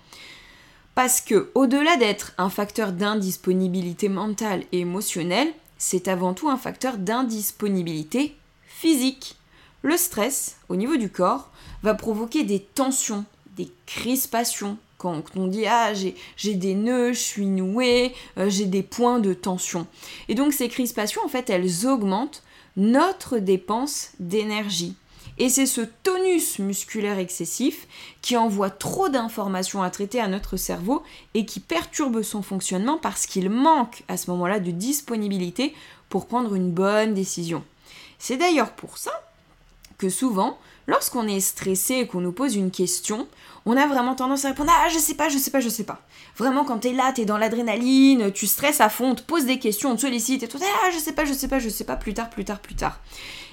Parce 0.94 1.22
que, 1.22 1.52
au-delà 1.56 1.96
d'être 1.96 2.34
un 2.38 2.50
facteur 2.50 2.92
d'indisponibilité 2.92 4.10
mentale 4.10 4.64
et 4.72 4.80
émotionnelle, 4.80 5.54
c'est 5.78 6.08
avant 6.08 6.34
tout 6.34 6.50
un 6.50 6.58
facteur 6.58 6.98
d'indisponibilité 6.98 8.36
physique. 8.66 9.38
Le 9.84 9.96
stress, 9.96 10.58
au 10.70 10.76
niveau 10.76 10.98
du 10.98 11.10
corps, 11.10 11.50
va 11.84 11.94
provoquer 11.94 12.44
des 12.44 12.60
tensions, 12.60 13.26
des 13.56 13.72
crispations. 13.86 14.78
Quand 14.98 15.22
on 15.36 15.48
dit 15.48 15.68
ah 15.68 15.94
j'ai 15.94 16.54
des 16.56 16.74
nœuds, 16.74 17.14
je 17.14 17.20
suis 17.20 17.46
noué, 17.46 18.14
euh, 18.38 18.50
j'ai 18.50 18.66
des 18.66 18.84
points 18.84 19.20
de 19.20 19.34
tension. 19.34 19.86
Et 20.28 20.36
donc 20.36 20.54
ces 20.54 20.70
crispations 20.70 21.22
en 21.24 21.28
fait 21.28 21.50
elles 21.50 21.86
augmentent 21.86 22.44
notre 22.76 23.38
dépense 23.38 24.12
d'énergie. 24.20 24.96
Et 25.40 25.50
c'est 25.50 25.68
ce 25.68 25.82
tonus 25.82 26.58
musculaire 26.58 27.20
excessif 27.20 27.88
qui 28.22 28.38
envoie 28.38 28.72
trop 28.72 29.08
d'informations 29.08 29.84
à 29.84 29.92
traiter 29.92 30.20
à 30.20 30.28
notre 30.28 30.58
cerveau 30.58 31.04
et 31.36 31.46
qui 31.46 31.60
perturbe 31.60 32.24
son 32.24 32.42
fonctionnement 32.42 32.98
parce 32.98 33.28
qu'il 33.28 33.52
manque 33.52 34.04
à 34.08 34.18
ce 34.18 34.32
moment-là 34.32 34.60
de 34.60 34.72
disponibilité 34.72 35.76
pour 36.10 36.26
prendre 36.26 36.56
une 36.56 36.72
bonne 36.72 37.14
décision. 37.14 37.64
C'est 38.18 38.38
d'ailleurs 38.38 38.72
pour 38.72 38.98
ça 38.98 39.12
que 40.00 40.10
souvent, 40.10 40.58
lorsqu'on 40.88 41.28
est 41.28 41.40
stressé 41.40 41.96
et 41.96 42.08
qu'on 42.08 42.22
nous 42.22 42.32
pose 42.32 42.56
une 42.56 42.72
question, 42.72 43.28
on 43.70 43.76
a 43.76 43.86
vraiment 43.86 44.16
tendance 44.16 44.46
à 44.46 44.50
répondre 44.50 44.72
Ah, 44.74 44.88
je 44.90 44.98
sais 44.98 45.14
pas, 45.14 45.28
je 45.28 45.38
sais 45.38 45.52
pas, 45.52 45.60
je 45.60 45.68
sais 45.68 45.84
pas. 45.84 46.00
Vraiment, 46.38 46.64
quand 46.64 46.80
t'es 46.80 46.94
là, 46.94 47.12
t'es 47.12 47.26
dans 47.26 47.38
l'adrénaline, 47.38 48.32
tu 48.32 48.48
stresses 48.48 48.80
à 48.80 48.88
fond, 48.88 49.10
on 49.12 49.16
te 49.16 49.22
pose 49.22 49.46
des 49.46 49.60
questions, 49.60 49.92
on 49.92 49.96
te 49.98 50.02
sollicite 50.02 50.42
et 50.44 50.48
tout, 50.48 50.58
ah, 50.62 50.90
je 50.94 50.98
sais 50.98 51.12
pas, 51.12 51.26
je 51.26 51.34
sais 51.34 51.50
pas, 51.50 51.60
je 51.60 51.68
sais 51.68 51.84
pas, 51.84 51.98
plus 51.98 52.14
tard, 52.14 52.30
plus 52.30 52.46
tard, 52.46 52.60
plus 52.60 52.76
tard. 52.76 53.02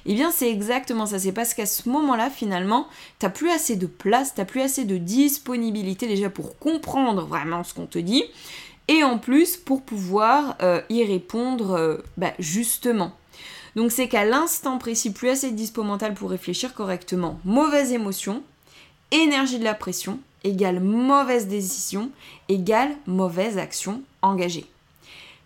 Eh 0.06 0.14
bien, 0.14 0.30
c'est 0.30 0.48
exactement 0.48 1.06
ça. 1.06 1.18
C'est 1.18 1.32
parce 1.32 1.52
qu'à 1.52 1.66
ce 1.66 1.88
moment-là, 1.88 2.30
finalement, 2.30 2.86
t'as 3.18 3.28
plus 3.28 3.50
assez 3.50 3.74
de 3.74 3.86
place, 3.86 4.34
t'as 4.36 4.44
plus 4.44 4.60
assez 4.60 4.84
de 4.84 4.98
disponibilité 4.98 6.06
déjà 6.06 6.30
pour 6.30 6.58
comprendre 6.58 7.26
vraiment 7.26 7.64
ce 7.64 7.74
qu'on 7.74 7.86
te 7.86 7.98
dit, 7.98 8.22
et 8.86 9.02
en 9.02 9.18
plus 9.18 9.56
pour 9.56 9.82
pouvoir 9.82 10.56
euh, 10.62 10.80
y 10.90 11.04
répondre 11.04 11.72
euh, 11.72 11.96
bah, 12.16 12.34
justement. 12.38 13.12
Donc 13.74 13.90
c'est 13.90 14.06
qu'à 14.06 14.24
l'instant 14.24 14.78
précis, 14.78 15.12
plus 15.12 15.30
assez 15.30 15.50
de 15.50 15.56
dispo 15.56 15.82
mental 15.82 16.14
pour 16.14 16.30
réfléchir 16.30 16.74
correctement. 16.74 17.40
Mauvaise 17.44 17.90
émotion, 17.90 18.44
énergie 19.22 19.58
de 19.58 19.64
la 19.64 19.74
pression, 19.74 20.18
égale 20.42 20.80
mauvaise 20.80 21.46
décision, 21.46 22.10
égale 22.48 22.96
mauvaise 23.06 23.58
action 23.58 24.02
engagée. 24.22 24.66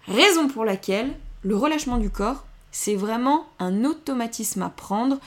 Raison 0.06 0.48
pour 0.48 0.64
laquelle 0.64 1.12
le 1.42 1.56
relâchement 1.56 1.98
du 1.98 2.10
corps, 2.10 2.44
c'est 2.72 2.94
vraiment 2.94 3.46
un 3.58 3.84
automatisme 3.84 4.62
à 4.62 4.70
prendre 4.70 5.18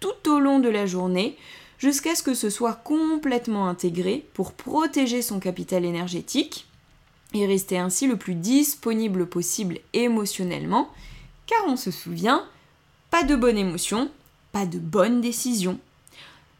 tout 0.00 0.30
au 0.30 0.40
long 0.40 0.58
de 0.58 0.68
la 0.68 0.86
journée 0.86 1.36
jusqu'à 1.78 2.14
ce 2.14 2.22
que 2.22 2.34
ce 2.34 2.50
soit 2.50 2.74
complètement 2.74 3.68
intégré 3.68 4.26
pour 4.34 4.52
protéger 4.52 5.22
son 5.22 5.40
capital 5.40 5.84
énergétique 5.84 6.66
et 7.34 7.46
rester 7.46 7.78
ainsi 7.78 8.06
le 8.06 8.16
plus 8.16 8.34
disponible 8.34 9.26
possible 9.26 9.78
émotionnellement 9.92 10.88
car 11.46 11.60
on 11.66 11.76
se 11.76 11.90
souvient, 11.90 12.44
pas 13.10 13.24
de 13.24 13.36
bonne 13.36 13.58
émotion, 13.58 14.10
pas 14.52 14.66
de 14.66 14.78
bonne 14.78 15.20
décision. 15.20 15.78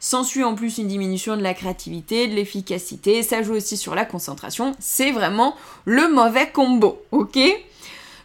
S'ensuit 0.03 0.43
en 0.43 0.55
plus 0.55 0.79
une 0.79 0.87
diminution 0.87 1.37
de 1.37 1.43
la 1.43 1.53
créativité, 1.53 2.27
de 2.27 2.33
l'efficacité, 2.33 3.21
ça 3.21 3.43
joue 3.43 3.53
aussi 3.53 3.77
sur 3.77 3.93
la 3.93 4.03
concentration, 4.03 4.73
c'est 4.79 5.11
vraiment 5.11 5.55
le 5.85 6.11
mauvais 6.11 6.51
combo, 6.51 7.03
ok? 7.11 7.37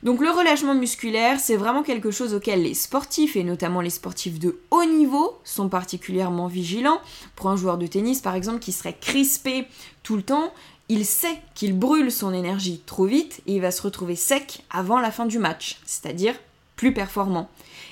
Donc 0.03 0.23
le 0.23 0.31
relâchement 0.31 0.75
musculaire, 0.75 1.39
c'est 1.39 1.57
vraiment 1.57 1.83
quelque 1.83 2.11
chose 2.11 2.33
auquel 2.33 2.63
les 2.63 2.73
sportifs, 2.73 3.37
et 3.37 3.45
notamment 3.45 3.83
les 3.83 3.91
sportifs 3.91 4.39
de 4.39 4.59
haut 4.71 4.87
niveau, 4.87 5.37
sont 5.45 5.69
particulièrement 5.69 6.47
vigilants. 6.47 7.03
Pour 7.35 7.51
un 7.51 7.57
joueur 7.57 7.77
de 7.77 7.87
tennis, 7.87 8.23
par 8.23 8.37
exemple, 8.37 8.61
qui 8.61 8.73
serait 8.73 8.97
crispé 8.99 9.67
tout 10.03 10.17
le 10.17 10.23
temps, 10.23 10.55
il 10.89 11.05
sait 11.05 11.43
qu'il 11.55 11.79
brûle 11.79 12.11
son 12.11 12.33
énergie 12.33 12.81
trop 12.87 13.05
vite 13.05 13.43
et 13.47 13.57
il 13.57 13.61
va 13.61 13.71
se 13.71 13.83
retrouver 13.83 14.17
sec 14.17 14.65
avant 14.71 14.99
la 14.99 15.11
fin 15.11 15.27
du 15.27 15.39
match, 15.39 15.79
c'est-à-dire 15.85 16.37
plus 16.75 16.95
performant. 16.95 17.51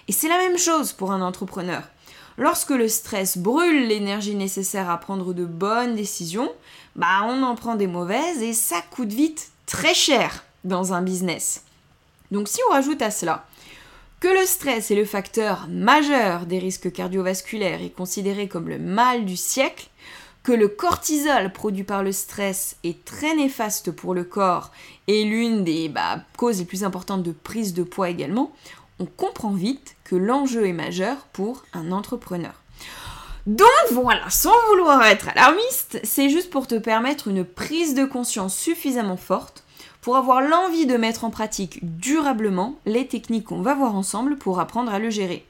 Et 0.09 0.13
c'est 0.13 0.29
la 0.29 0.39
même 0.39 0.57
chose 0.57 0.93
pour 0.93 1.13
un 1.13 1.21
entrepreneur. 1.21 1.83
Lorsque 2.37 2.71
le 2.71 2.89
stress 2.89 3.39
brûle 3.39 3.87
l'énergie 3.87 4.35
nécessaire 4.35 4.91
à 4.91 4.99
prendre 4.99 5.33
de 5.33 5.45
bonnes 5.45 5.95
décisions, 5.95 6.51
bah 6.97 7.23
on 7.25 7.43
en 7.43 7.55
prend 7.55 7.77
des 7.77 7.87
mauvaises 7.87 8.43
et 8.43 8.53
ça 8.53 8.83
coûte 8.91 9.13
vite 9.13 9.51
très 9.67 9.95
cher 9.95 10.45
dans 10.65 10.93
un 10.93 11.03
business. 11.03 11.63
Donc 12.31 12.49
si 12.49 12.61
on 12.69 12.73
rajoute 12.73 13.03
à 13.03 13.11
cela 13.11 13.47
que 14.19 14.29
le 14.29 14.47
stress 14.47 14.91
est 14.91 14.97
le 14.97 15.05
facteur 15.05 15.67
majeur 15.69 16.47
des 16.47 16.59
risques 16.59 16.91
cardiovasculaires 16.91 17.83
et 17.83 17.91
considéré 17.91 18.49
comme 18.49 18.69
le 18.69 18.79
mal 18.79 19.27
du 19.27 19.37
siècle, 19.37 19.89
que 20.43 20.53
le 20.53 20.69
cortisol 20.69 21.53
produit 21.53 21.85
par 21.85 22.03
le 22.03 22.11
stress 22.11 22.77
est 22.85 23.05
très 23.05 23.35
néfaste 23.35 23.91
pour 23.91 24.15
le 24.15 24.25
corps 24.25 24.71
et 25.09 25.25
l'une 25.25 25.63
des 25.63 25.89
bah, 25.89 26.21
causes 26.37 26.59
les 26.59 26.65
plus 26.65 26.85
importantes 26.85 27.23
de 27.23 27.33
prise 27.33 27.75
de 27.75 27.83
poids 27.83 28.09
également, 28.09 28.53
on 28.99 29.07
comprend 29.07 29.53
vite 29.53 29.97
que 30.05 30.17
l'enjeu 30.17 30.67
est 30.67 30.73
majeur 30.73 31.17
pour 31.33 31.65
un 31.73 31.93
entrepreneur. 31.93 32.55
Donc 33.47 33.69
voilà, 33.93 34.31
sans 34.31 34.55
vouloir 34.69 35.03
être 35.05 35.29
alarmiste, 35.29 36.01
c'est 36.03 36.31
juste 36.31 36.51
pour 36.51 36.67
te 36.67 36.77
permettre 36.77 37.29
une 37.29 37.45
prise 37.45 37.95
de 37.95 38.07
conscience 38.07 38.57
suffisamment 38.57 39.19
forte 39.19 39.65
pour 40.01 40.17
avoir 40.17 40.41
l'envie 40.41 40.87
de 40.87 40.97
mettre 40.97 41.25
en 41.25 41.31
pratique 41.31 41.79
durablement 41.83 42.79
les 42.87 43.07
techniques 43.07 43.45
qu'on 43.45 43.63
va 43.63 43.75
voir 43.75 43.95
ensemble 43.95 44.37
pour 44.37 44.61
apprendre 44.61 44.93
à 44.93 44.99
le 44.99 45.11
gérer. 45.11 45.45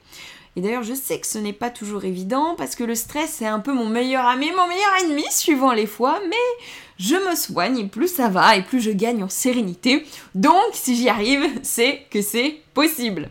Et 0.57 0.61
d'ailleurs, 0.61 0.85
je 0.85 0.95
sais 0.95 1.19
que 1.19 1.27
ce 1.27 1.39
n'est 1.39 1.53
pas 1.53 1.71
toujours 1.71 2.05
évident 2.05 2.55
parce 2.57 2.77
que 2.77 2.85
le 2.85 2.95
stress 2.95 3.31
c'est 3.39 3.47
un 3.47 3.59
peu 3.61 3.73
mon 3.73 3.89
meilleur 3.89 4.25
ami, 4.25 4.51
mon 4.53 4.69
meilleur 4.69 4.95
ennemi 5.03 5.25
suivant 5.31 5.73
les 5.73 5.87
fois, 5.87 6.21
mais 6.29 6.67
je 6.99 7.17
me 7.17 7.35
soigne 7.35 7.79
et 7.79 7.87
plus 7.87 8.09
ça 8.09 8.29
va 8.29 8.57
et 8.57 8.63
plus 8.63 8.81
je 8.81 8.91
gagne 8.91 9.23
en 9.23 9.29
sérénité. 9.29 10.07
Donc, 10.35 10.55
si 10.73 10.97
j'y 10.97 11.09
arrive, 11.09 11.45
c'est 11.63 12.07
que 12.11 12.23
c'est 12.23 12.61
possible. 12.75 13.31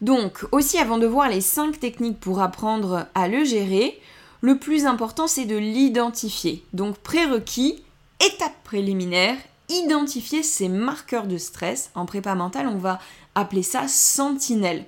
Donc, 0.00 0.44
aussi 0.50 0.78
avant 0.78 0.98
de 0.98 1.06
voir 1.06 1.28
les 1.28 1.40
5 1.40 1.78
techniques 1.78 2.20
pour 2.20 2.40
apprendre 2.40 3.06
à 3.14 3.28
le 3.28 3.44
gérer, 3.44 4.00
le 4.40 4.58
plus 4.58 4.86
important 4.86 5.26
c'est 5.26 5.44
de 5.44 5.56
l'identifier. 5.56 6.64
Donc, 6.72 6.98
prérequis, 6.98 7.82
étape 8.20 8.62
préliminaire, 8.64 9.36
identifier 9.68 10.42
ces 10.42 10.68
marqueurs 10.68 11.26
de 11.26 11.38
stress. 11.38 11.90
En 11.94 12.06
prépa 12.06 12.34
mentale, 12.34 12.66
on 12.66 12.78
va 12.78 12.98
appeler 13.34 13.62
ça 13.62 13.88
sentinelle. 13.88 14.84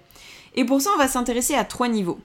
Et 0.57 0.65
pour 0.65 0.81
ça, 0.81 0.91
on 0.95 0.99
va 0.99 1.09
s'intéresser 1.09 1.55
à 1.55 1.65
trois 1.65 1.89
niveaux. 1.89 2.19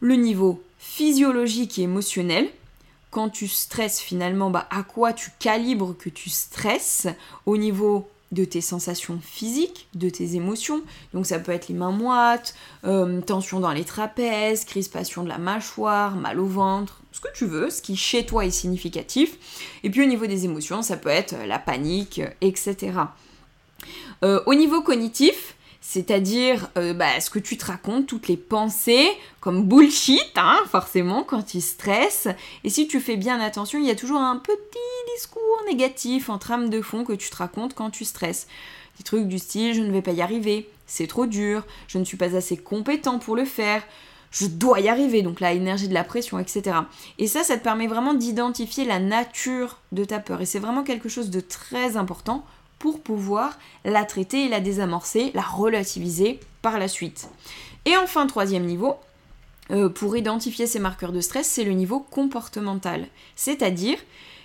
Le 0.00 0.14
niveau 0.14 0.62
physiologique 0.78 1.78
et 1.78 1.82
émotionnel. 1.82 2.48
Quand 3.10 3.28
tu 3.28 3.48
stresses 3.48 4.00
finalement, 4.00 4.50
bah, 4.50 4.68
à 4.70 4.82
quoi 4.82 5.12
tu 5.12 5.30
calibres 5.38 5.96
que 5.96 6.08
tu 6.08 6.30
stresses 6.30 7.08
au 7.46 7.56
niveau 7.56 8.08
de 8.32 8.44
tes 8.44 8.60
sensations 8.60 9.18
physiques, 9.20 9.88
de 9.94 10.08
tes 10.08 10.36
émotions. 10.36 10.82
Donc 11.14 11.26
ça 11.26 11.40
peut 11.40 11.52
être 11.52 11.68
les 11.68 11.74
mains 11.74 11.90
moites, 11.90 12.54
euh, 12.84 13.20
tension 13.20 13.58
dans 13.58 13.72
les 13.72 13.84
trapèzes, 13.84 14.64
crispation 14.64 15.24
de 15.24 15.28
la 15.28 15.38
mâchoire, 15.38 16.14
mal 16.14 16.38
au 16.38 16.46
ventre, 16.46 17.00
ce 17.12 17.20
que 17.20 17.28
tu 17.34 17.44
veux, 17.44 17.70
ce 17.70 17.82
qui 17.82 17.96
chez 17.96 18.24
toi 18.24 18.44
est 18.44 18.50
significatif. 18.50 19.36
Et 19.82 19.90
puis 19.90 20.02
au 20.02 20.06
niveau 20.06 20.26
des 20.26 20.44
émotions, 20.44 20.82
ça 20.82 20.96
peut 20.96 21.08
être 21.08 21.34
la 21.46 21.58
panique, 21.58 22.22
etc. 22.40 22.92
Euh, 24.22 24.40
au 24.46 24.54
niveau 24.54 24.82
cognitif, 24.82 25.56
c'est-à-dire 25.92 26.68
euh, 26.78 26.94
bah, 26.94 27.18
ce 27.20 27.30
que 27.30 27.40
tu 27.40 27.58
te 27.58 27.66
racontes, 27.66 28.06
toutes 28.06 28.28
les 28.28 28.36
pensées, 28.36 29.10
comme 29.40 29.64
bullshit, 29.64 30.30
hein, 30.36 30.60
forcément, 30.70 31.24
quand 31.24 31.42
tu 31.42 31.60
stresses. 31.60 32.28
Et 32.62 32.70
si 32.70 32.86
tu 32.86 33.00
fais 33.00 33.16
bien 33.16 33.40
attention, 33.40 33.80
il 33.80 33.86
y 33.86 33.90
a 33.90 33.96
toujours 33.96 34.20
un 34.20 34.36
petit 34.36 34.60
discours 35.16 35.42
négatif 35.66 36.30
en 36.30 36.38
trame 36.38 36.70
de 36.70 36.80
fond 36.80 37.02
que 37.02 37.12
tu 37.12 37.28
te 37.28 37.34
racontes 37.34 37.74
quand 37.74 37.90
tu 37.90 38.04
stresses. 38.04 38.46
Des 38.98 39.02
trucs 39.02 39.26
du 39.26 39.40
style 39.40 39.74
je 39.74 39.80
ne 39.80 39.90
vais 39.90 40.00
pas 40.00 40.12
y 40.12 40.22
arriver, 40.22 40.70
c'est 40.86 41.08
trop 41.08 41.26
dur, 41.26 41.64
je 41.88 41.98
ne 41.98 42.04
suis 42.04 42.16
pas 42.16 42.36
assez 42.36 42.56
compétent 42.56 43.18
pour 43.18 43.34
le 43.34 43.44
faire, 43.44 43.82
je 44.30 44.46
dois 44.46 44.78
y 44.78 44.88
arriver, 44.88 45.22
donc 45.22 45.40
la 45.40 45.54
énergie 45.54 45.88
de 45.88 45.94
la 45.94 46.04
pression, 46.04 46.38
etc. 46.38 46.76
Et 47.18 47.26
ça, 47.26 47.42
ça 47.42 47.58
te 47.58 47.64
permet 47.64 47.88
vraiment 47.88 48.14
d'identifier 48.14 48.84
la 48.84 49.00
nature 49.00 49.78
de 49.90 50.04
ta 50.04 50.20
peur. 50.20 50.40
Et 50.40 50.46
c'est 50.46 50.60
vraiment 50.60 50.84
quelque 50.84 51.08
chose 51.08 51.30
de 51.30 51.40
très 51.40 51.96
important 51.96 52.46
pour 52.80 53.00
pouvoir 53.00 53.56
la 53.84 54.04
traiter 54.04 54.46
et 54.46 54.48
la 54.48 54.58
désamorcer, 54.58 55.30
la 55.34 55.42
relativiser 55.42 56.40
par 56.62 56.80
la 56.80 56.88
suite. 56.88 57.28
Et 57.84 57.96
enfin, 57.96 58.26
troisième 58.26 58.64
niveau, 58.64 58.96
euh, 59.70 59.88
pour 59.88 60.16
identifier 60.16 60.66
ces 60.66 60.80
marqueurs 60.80 61.12
de 61.12 61.20
stress, 61.20 61.48
c'est 61.48 61.64
le 61.64 61.72
niveau 61.72 62.00
comportemental. 62.00 63.06
C'est-à-dire, 63.36 63.98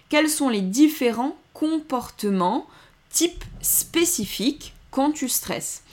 quels 0.09 0.29
sont 0.29 0.49
les 0.49 0.61
différents 0.61 1.35
comportements 1.53 2.67
types 3.09 3.45
spécifiques 3.61 4.73
quand 4.91 5.11
tu 5.11 5.29
stresses. 5.29 5.83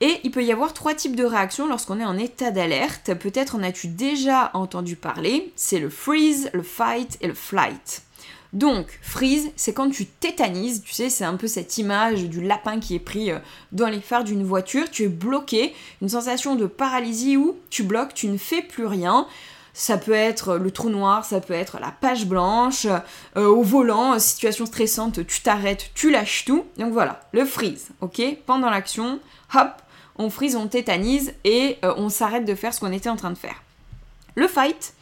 Et 0.00 0.20
il 0.24 0.30
peut 0.30 0.44
y 0.44 0.52
avoir 0.52 0.74
trois 0.74 0.94
types 0.94 1.16
de 1.16 1.24
réactions 1.24 1.66
lorsqu'on 1.66 2.00
est 2.00 2.04
en 2.04 2.18
état 2.18 2.50
d'alerte. 2.50 3.14
Peut-être 3.14 3.54
en 3.54 3.62
as-tu 3.62 3.88
déjà 3.88 4.50
entendu 4.52 4.94
parler. 4.94 5.52
C'est 5.56 5.78
le 5.78 5.88
freeze, 5.88 6.50
le 6.52 6.62
fight 6.62 7.16
et 7.22 7.28
le 7.28 7.34
flight. 7.34 8.02
Donc, 8.56 8.86
freeze, 9.02 9.50
c'est 9.54 9.74
quand 9.74 9.90
tu 9.90 10.06
tétanises, 10.06 10.82
tu 10.82 10.94
sais, 10.94 11.10
c'est 11.10 11.26
un 11.26 11.34
peu 11.34 11.46
cette 11.46 11.76
image 11.76 12.24
du 12.24 12.40
lapin 12.40 12.80
qui 12.80 12.94
est 12.94 13.00
pris 13.00 13.30
euh, 13.30 13.38
dans 13.70 13.88
les 13.88 14.00
phares 14.00 14.24
d'une 14.24 14.44
voiture, 14.44 14.90
tu 14.90 15.02
es 15.02 15.08
bloqué, 15.08 15.74
une 16.00 16.08
sensation 16.08 16.54
de 16.56 16.64
paralysie 16.64 17.36
où 17.36 17.58
tu 17.68 17.82
bloques, 17.82 18.14
tu 18.14 18.28
ne 18.28 18.38
fais 18.38 18.62
plus 18.62 18.86
rien. 18.86 19.26
Ça 19.74 19.98
peut 19.98 20.12
être 20.12 20.56
le 20.56 20.70
trou 20.70 20.88
noir, 20.88 21.26
ça 21.26 21.42
peut 21.42 21.52
être 21.52 21.78
la 21.78 21.90
page 21.90 22.24
blanche, 22.24 22.86
euh, 23.36 23.46
au 23.46 23.62
volant, 23.62 24.18
situation 24.18 24.64
stressante, 24.64 25.26
tu 25.26 25.42
t'arrêtes, 25.42 25.90
tu 25.94 26.10
lâches 26.10 26.46
tout. 26.46 26.64
Donc 26.78 26.94
voilà, 26.94 27.20
le 27.32 27.44
freeze, 27.44 27.88
ok? 28.00 28.22
Pendant 28.46 28.70
l'action, 28.70 29.20
hop, 29.54 29.82
on 30.16 30.30
freeze, 30.30 30.56
on 30.56 30.66
tétanise 30.66 31.34
et 31.44 31.76
euh, 31.84 31.92
on 31.98 32.08
s'arrête 32.08 32.46
de 32.46 32.54
faire 32.54 32.72
ce 32.72 32.80
qu'on 32.80 32.92
était 32.92 33.10
en 33.10 33.16
train 33.16 33.32
de 33.32 33.36
faire. 33.36 33.62
Le 34.34 34.48
fight, 34.48 34.94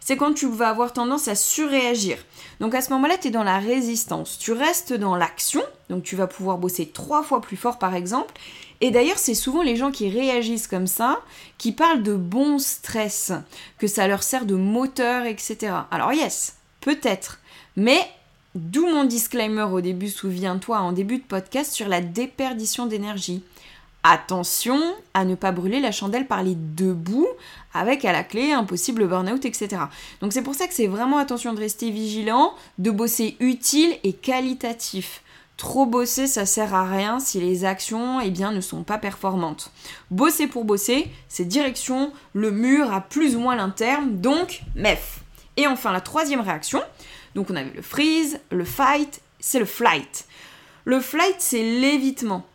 c'est 0.00 0.16
quand 0.16 0.32
tu 0.32 0.48
vas 0.48 0.70
avoir 0.70 0.92
tendance 0.92 1.28
à 1.28 1.34
surréagir. 1.34 2.18
Donc 2.58 2.74
à 2.74 2.80
ce 2.80 2.90
moment-là, 2.90 3.16
tu 3.18 3.28
es 3.28 3.30
dans 3.30 3.44
la 3.44 3.58
résistance. 3.58 4.38
Tu 4.38 4.52
restes 4.52 4.92
dans 4.92 5.14
l'action, 5.14 5.62
donc 5.88 6.02
tu 6.02 6.16
vas 6.16 6.26
pouvoir 6.26 6.58
bosser 6.58 6.86
trois 6.86 7.22
fois 7.22 7.40
plus 7.40 7.56
fort 7.56 7.78
par 7.78 7.94
exemple. 7.94 8.34
Et 8.80 8.90
d'ailleurs, 8.90 9.18
c'est 9.18 9.34
souvent 9.34 9.62
les 9.62 9.76
gens 9.76 9.90
qui 9.90 10.08
réagissent 10.08 10.66
comme 10.66 10.86
ça, 10.86 11.20
qui 11.58 11.72
parlent 11.72 12.02
de 12.02 12.14
bon 12.14 12.58
stress, 12.58 13.32
que 13.78 13.86
ça 13.86 14.08
leur 14.08 14.22
sert 14.22 14.46
de 14.46 14.54
moteur, 14.54 15.26
etc. 15.26 15.74
Alors 15.90 16.12
yes, 16.12 16.56
peut-être. 16.80 17.40
Mais 17.76 18.00
d'où 18.54 18.86
mon 18.86 19.04
disclaimer 19.04 19.66
au 19.70 19.82
début, 19.82 20.08
souviens-toi, 20.08 20.78
en 20.78 20.92
début 20.92 21.18
de 21.18 21.24
podcast, 21.24 21.72
sur 21.72 21.88
la 21.88 22.00
déperdition 22.00 22.86
d'énergie. 22.86 23.42
Attention 24.02 24.80
à 25.12 25.26
ne 25.26 25.34
pas 25.34 25.52
brûler 25.52 25.78
la 25.78 25.92
chandelle 25.92 26.26
par 26.26 26.42
les 26.42 26.54
deux 26.54 26.94
bouts, 26.94 27.28
avec 27.74 28.04
à 28.06 28.12
la 28.12 28.24
clé 28.24 28.52
un 28.52 28.64
possible 28.64 29.06
burn-out, 29.06 29.44
etc. 29.44 29.82
Donc 30.22 30.32
c'est 30.32 30.42
pour 30.42 30.54
ça 30.54 30.66
que 30.66 30.74
c'est 30.74 30.86
vraiment 30.86 31.18
attention 31.18 31.52
de 31.52 31.60
rester 31.60 31.90
vigilant, 31.90 32.54
de 32.78 32.90
bosser 32.90 33.36
utile 33.40 33.94
et 34.02 34.14
qualitatif. 34.14 35.22
Trop 35.58 35.84
bosser, 35.84 36.26
ça 36.26 36.46
sert 36.46 36.74
à 36.74 36.88
rien 36.90 37.20
si 37.20 37.38
les 37.38 37.66
actions 37.66 38.18
eh 38.20 38.30
bien, 38.30 38.52
ne 38.52 38.62
sont 38.62 38.82
pas 38.84 38.96
performantes. 38.96 39.70
Bosser 40.10 40.46
pour 40.46 40.64
bosser, 40.64 41.10
c'est 41.28 41.44
direction 41.44 42.12
le 42.32 42.50
mur 42.50 42.90
à 42.90 43.02
plus 43.02 43.36
ou 43.36 43.40
moins 43.40 43.56
l'interne, 43.56 44.16
donc 44.16 44.62
MEF. 44.74 45.20
Et 45.58 45.66
enfin, 45.66 45.92
la 45.92 46.00
troisième 46.00 46.40
réaction, 46.40 46.82
donc 47.34 47.50
on 47.50 47.56
avait 47.56 47.74
le 47.74 47.82
freeze, 47.82 48.40
le 48.50 48.64
fight, 48.64 49.20
c'est 49.38 49.58
le 49.58 49.66
flight. 49.66 50.26
Le 50.86 51.00
flight, 51.00 51.36
c'est 51.38 51.62
l'évitement 51.62 52.46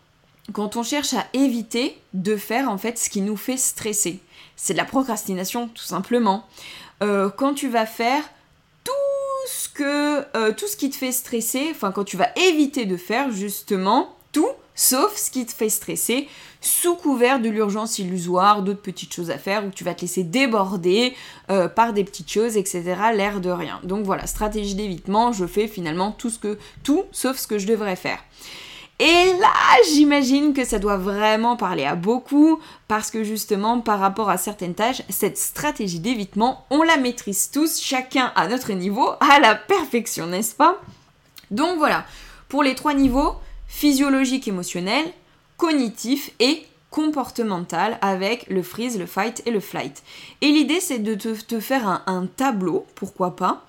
quand 0.53 0.75
on 0.75 0.84
cherche 0.84 1.13
à 1.13 1.25
éviter 1.34 1.99
de 2.13 2.36
faire 2.36 2.69
en 2.69 2.77
fait 2.77 2.97
ce 2.97 3.10
qui 3.10 3.21
nous 3.21 3.38
fait 3.38 3.58
stresser. 3.58 4.19
C'est 4.55 4.73
de 4.73 4.77
la 4.77 4.86
procrastination 4.86 5.67
tout 5.67 5.84
simplement. 5.84 6.45
Euh, 7.03 7.29
quand 7.29 7.53
tu 7.53 7.67
vas 7.67 7.86
faire 7.86 8.23
tout 8.84 8.91
ce 9.47 9.69
que 9.69 10.25
euh, 10.38 10.53
tout 10.53 10.67
ce 10.67 10.77
qui 10.77 10.89
te 10.89 10.95
fait 10.95 11.12
stresser, 11.12 11.67
enfin 11.71 11.91
quand 11.91 12.03
tu 12.03 12.17
vas 12.17 12.29
éviter 12.38 12.86
de 12.86 12.97
faire 12.97 13.31
justement 13.31 14.15
tout 14.31 14.51
sauf 14.75 15.15
ce 15.15 15.31
qui 15.31 15.45
te 15.45 15.53
fait 15.53 15.69
stresser, 15.69 16.27
sous 16.60 16.95
couvert 16.95 17.39
de 17.39 17.49
l'urgence 17.49 17.99
illusoire, 17.99 18.62
d'autres 18.62 18.81
petites 18.81 19.13
choses 19.13 19.31
à 19.31 19.38
faire, 19.38 19.65
où 19.65 19.69
tu 19.69 19.84
vas 19.84 19.93
te 19.93 20.01
laisser 20.01 20.23
déborder 20.23 21.15
euh, 21.49 21.69
par 21.69 21.93
des 21.93 22.03
petites 22.03 22.29
choses, 22.29 22.58
etc. 22.58 22.84
L'air 23.13 23.39
de 23.39 23.49
rien. 23.49 23.79
Donc 23.84 24.05
voilà, 24.05 24.27
stratégie 24.27 24.75
d'évitement, 24.75 25.31
je 25.31 25.45
fais 25.45 25.67
finalement 25.67 26.12
tout 26.12 26.29
ce 26.29 26.39
que 26.39 26.58
tout 26.84 27.05
sauf 27.12 27.38
ce 27.38 27.47
que 27.47 27.58
je 27.58 27.67
devrais 27.67 27.95
faire. 27.95 28.19
Et 28.99 29.34
là, 29.41 29.51
j'imagine 29.91 30.53
que 30.53 30.63
ça 30.63 30.79
doit 30.79 30.97
vraiment 30.97 31.58
parler 31.58 31.84
à 31.84 31.95
beaucoup 31.95 32.60
parce 32.88 33.12
que 33.12 33.23
justement, 33.25 33.81
par 33.81 33.99
rapport 33.99 34.29
à 34.29 34.38
certaines 34.38 34.73
tâches, 34.73 35.01
cette 35.10 35.38
stratégie 35.38 35.99
d'évitement, 35.99 36.65
on 36.69 36.81
la 36.81 36.95
maîtrise 36.95 37.51
tous, 37.51 37.81
chacun 37.81 38.31
à 38.36 38.47
notre 38.47 38.71
niveau, 38.71 39.10
à 39.19 39.39
la 39.41 39.55
perfection, 39.55 40.27
n'est-ce 40.27 40.55
pas? 40.55 40.77
Donc 41.51 41.77
voilà, 41.77 42.05
pour 42.47 42.63
les 42.63 42.73
trois 42.73 42.93
niveaux, 42.93 43.36
physiologique, 43.67 44.47
émotionnel, 44.47 45.05
cognitif 45.58 46.31
et 46.39 46.65
comportemental 46.89 47.97
avec 48.01 48.47
le 48.49 48.63
freeze, 48.63 48.97
le 48.97 49.05
fight 49.05 49.43
et 49.45 49.51
le 49.51 49.60
flight. 49.60 50.03
Et 50.39 50.47
l'idée, 50.47 50.79
c'est 50.79 50.99
de 50.99 51.15
te, 51.15 51.60
faire 51.60 52.03
un 52.08 52.27
tableau, 52.27 52.86
pourquoi 52.95 53.36
pas, 53.36 53.65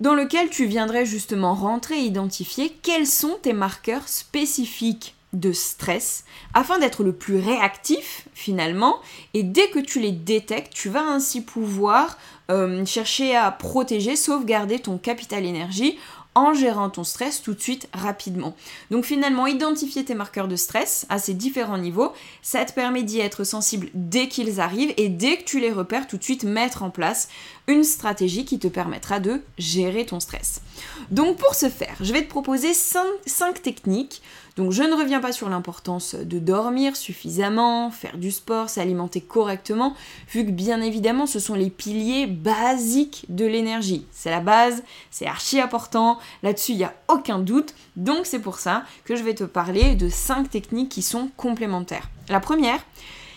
dans 0.00 0.14
lequel 0.14 0.50
tu 0.50 0.66
viendrais 0.66 1.06
justement 1.06 1.54
rentrer 1.54 1.96
et 2.00 2.04
identifier 2.04 2.76
quels 2.82 3.06
sont 3.06 3.38
tes 3.42 3.52
marqueurs 3.52 4.08
spécifiques 4.08 5.14
de 5.34 5.52
stress 5.52 6.24
afin 6.54 6.78
d'être 6.78 7.04
le 7.04 7.12
plus 7.12 7.38
réactif 7.38 8.26
finalement. 8.32 8.96
Et 9.34 9.42
dès 9.42 9.68
que 9.68 9.78
tu 9.78 10.00
les 10.00 10.12
détectes 10.12 10.72
tu 10.72 10.88
vas 10.88 11.02
ainsi 11.02 11.42
pouvoir 11.42 12.16
euh, 12.50 12.86
chercher 12.86 13.36
à 13.36 13.50
protéger 13.50 14.16
sauvegarder 14.16 14.78
ton 14.78 14.96
capital 14.96 15.44
énergie 15.44 15.98
en 16.38 16.54
gérant 16.54 16.88
ton 16.88 17.02
stress 17.02 17.42
tout 17.42 17.52
de 17.52 17.60
suite 17.60 17.88
rapidement. 17.92 18.54
Donc 18.92 19.04
finalement, 19.04 19.48
identifier 19.48 20.04
tes 20.04 20.14
marqueurs 20.14 20.46
de 20.46 20.54
stress 20.54 21.04
à 21.08 21.18
ces 21.18 21.34
différents 21.34 21.78
niveaux, 21.78 22.12
ça 22.42 22.64
te 22.64 22.72
permet 22.72 23.02
d'y 23.02 23.18
être 23.18 23.42
sensible 23.42 23.90
dès 23.92 24.28
qu'ils 24.28 24.60
arrivent 24.60 24.94
et 24.96 25.08
dès 25.08 25.38
que 25.38 25.42
tu 25.42 25.58
les 25.58 25.72
repères, 25.72 26.06
tout 26.06 26.16
de 26.16 26.22
suite 26.22 26.44
mettre 26.44 26.84
en 26.84 26.90
place 26.90 27.28
une 27.66 27.82
stratégie 27.82 28.44
qui 28.44 28.60
te 28.60 28.68
permettra 28.68 29.18
de 29.18 29.42
gérer 29.58 30.06
ton 30.06 30.20
stress. 30.20 30.62
Donc 31.10 31.38
pour 31.38 31.56
ce 31.56 31.68
faire, 31.68 31.96
je 32.00 32.12
vais 32.12 32.22
te 32.22 32.28
proposer 32.28 32.72
5 32.72 33.60
techniques 33.60 34.22
donc 34.58 34.72
je 34.72 34.82
ne 34.82 34.92
reviens 34.92 35.20
pas 35.20 35.30
sur 35.30 35.48
l'importance 35.48 36.16
de 36.16 36.40
dormir 36.40 36.96
suffisamment, 36.96 37.92
faire 37.92 38.18
du 38.18 38.32
sport, 38.32 38.68
s'alimenter 38.68 39.20
correctement, 39.20 39.94
vu 40.32 40.44
que 40.44 40.50
bien 40.50 40.82
évidemment 40.82 41.26
ce 41.26 41.38
sont 41.38 41.54
les 41.54 41.70
piliers 41.70 42.26
basiques 42.26 43.24
de 43.28 43.46
l'énergie. 43.46 44.04
C'est 44.10 44.32
la 44.32 44.40
base, 44.40 44.82
c'est 45.12 45.26
archi 45.26 45.60
important, 45.60 46.18
là-dessus 46.42 46.72
il 46.72 46.78
n'y 46.78 46.84
a 46.84 46.94
aucun 47.06 47.38
doute, 47.38 47.72
donc 47.94 48.26
c'est 48.26 48.40
pour 48.40 48.58
ça 48.58 48.82
que 49.04 49.14
je 49.14 49.22
vais 49.22 49.34
te 49.34 49.44
parler 49.44 49.94
de 49.94 50.08
5 50.08 50.50
techniques 50.50 50.88
qui 50.88 51.02
sont 51.02 51.30
complémentaires. 51.36 52.10
La 52.28 52.40
première, 52.40 52.84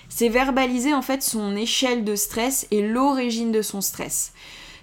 c'est 0.10 0.28
verbaliser 0.28 0.96
en 0.96 1.04
fait 1.04 1.22
son 1.22 1.56
échelle 1.56 2.04
de 2.04 2.16
stress 2.16 2.66
et 2.72 2.82
l'origine 2.82 3.52
de 3.52 3.62
son 3.62 3.82
stress. 3.82 4.34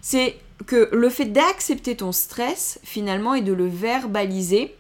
C'est 0.02 0.38
que 0.66 0.88
le 0.92 1.08
fait 1.08 1.24
d'accepter 1.24 1.96
ton 1.96 2.12
stress 2.12 2.78
finalement 2.84 3.34
et 3.34 3.42
de 3.42 3.52
le 3.52 3.66
verbaliser, 3.66 4.76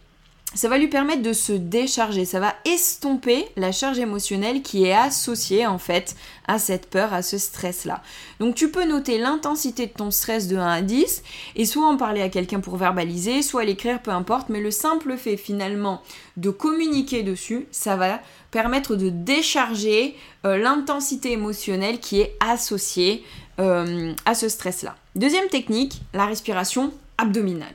ça 0.54 0.68
va 0.68 0.78
lui 0.78 0.88
permettre 0.88 1.20
de 1.20 1.34
se 1.34 1.52
décharger, 1.52 2.24
ça 2.24 2.40
va 2.40 2.54
estomper 2.64 3.46
la 3.56 3.70
charge 3.70 3.98
émotionnelle 3.98 4.62
qui 4.62 4.86
est 4.86 4.94
associée 4.94 5.66
en 5.66 5.78
fait 5.78 6.16
à 6.46 6.58
cette 6.58 6.88
peur, 6.88 7.12
à 7.12 7.20
ce 7.20 7.36
stress-là. 7.36 8.02
Donc 8.40 8.54
tu 8.54 8.70
peux 8.70 8.86
noter 8.86 9.18
l'intensité 9.18 9.86
de 9.86 9.92
ton 9.92 10.10
stress 10.10 10.48
de 10.48 10.56
1 10.56 10.66
à 10.66 10.80
10 10.80 11.22
et 11.54 11.66
soit 11.66 11.86
en 11.86 11.98
parler 11.98 12.22
à 12.22 12.30
quelqu'un 12.30 12.60
pour 12.60 12.76
verbaliser, 12.76 13.42
soit 13.42 13.64
l'écrire, 13.64 14.00
peu 14.00 14.10
importe, 14.10 14.48
mais 14.48 14.60
le 14.60 14.70
simple 14.70 15.18
fait 15.18 15.36
finalement 15.36 16.02
de 16.38 16.48
communiquer 16.48 17.22
dessus, 17.22 17.66
ça 17.70 17.96
va 17.96 18.18
permettre 18.50 18.96
de 18.96 19.10
décharger 19.10 20.16
euh, 20.46 20.56
l'intensité 20.56 21.30
émotionnelle 21.32 22.00
qui 22.00 22.20
est 22.20 22.34
associée 22.40 23.22
euh, 23.60 24.14
à 24.24 24.34
ce 24.34 24.48
stress-là. 24.48 24.96
Deuxième 25.14 25.48
technique, 25.48 26.00
la 26.14 26.24
respiration 26.24 26.90
abdominale. 27.18 27.74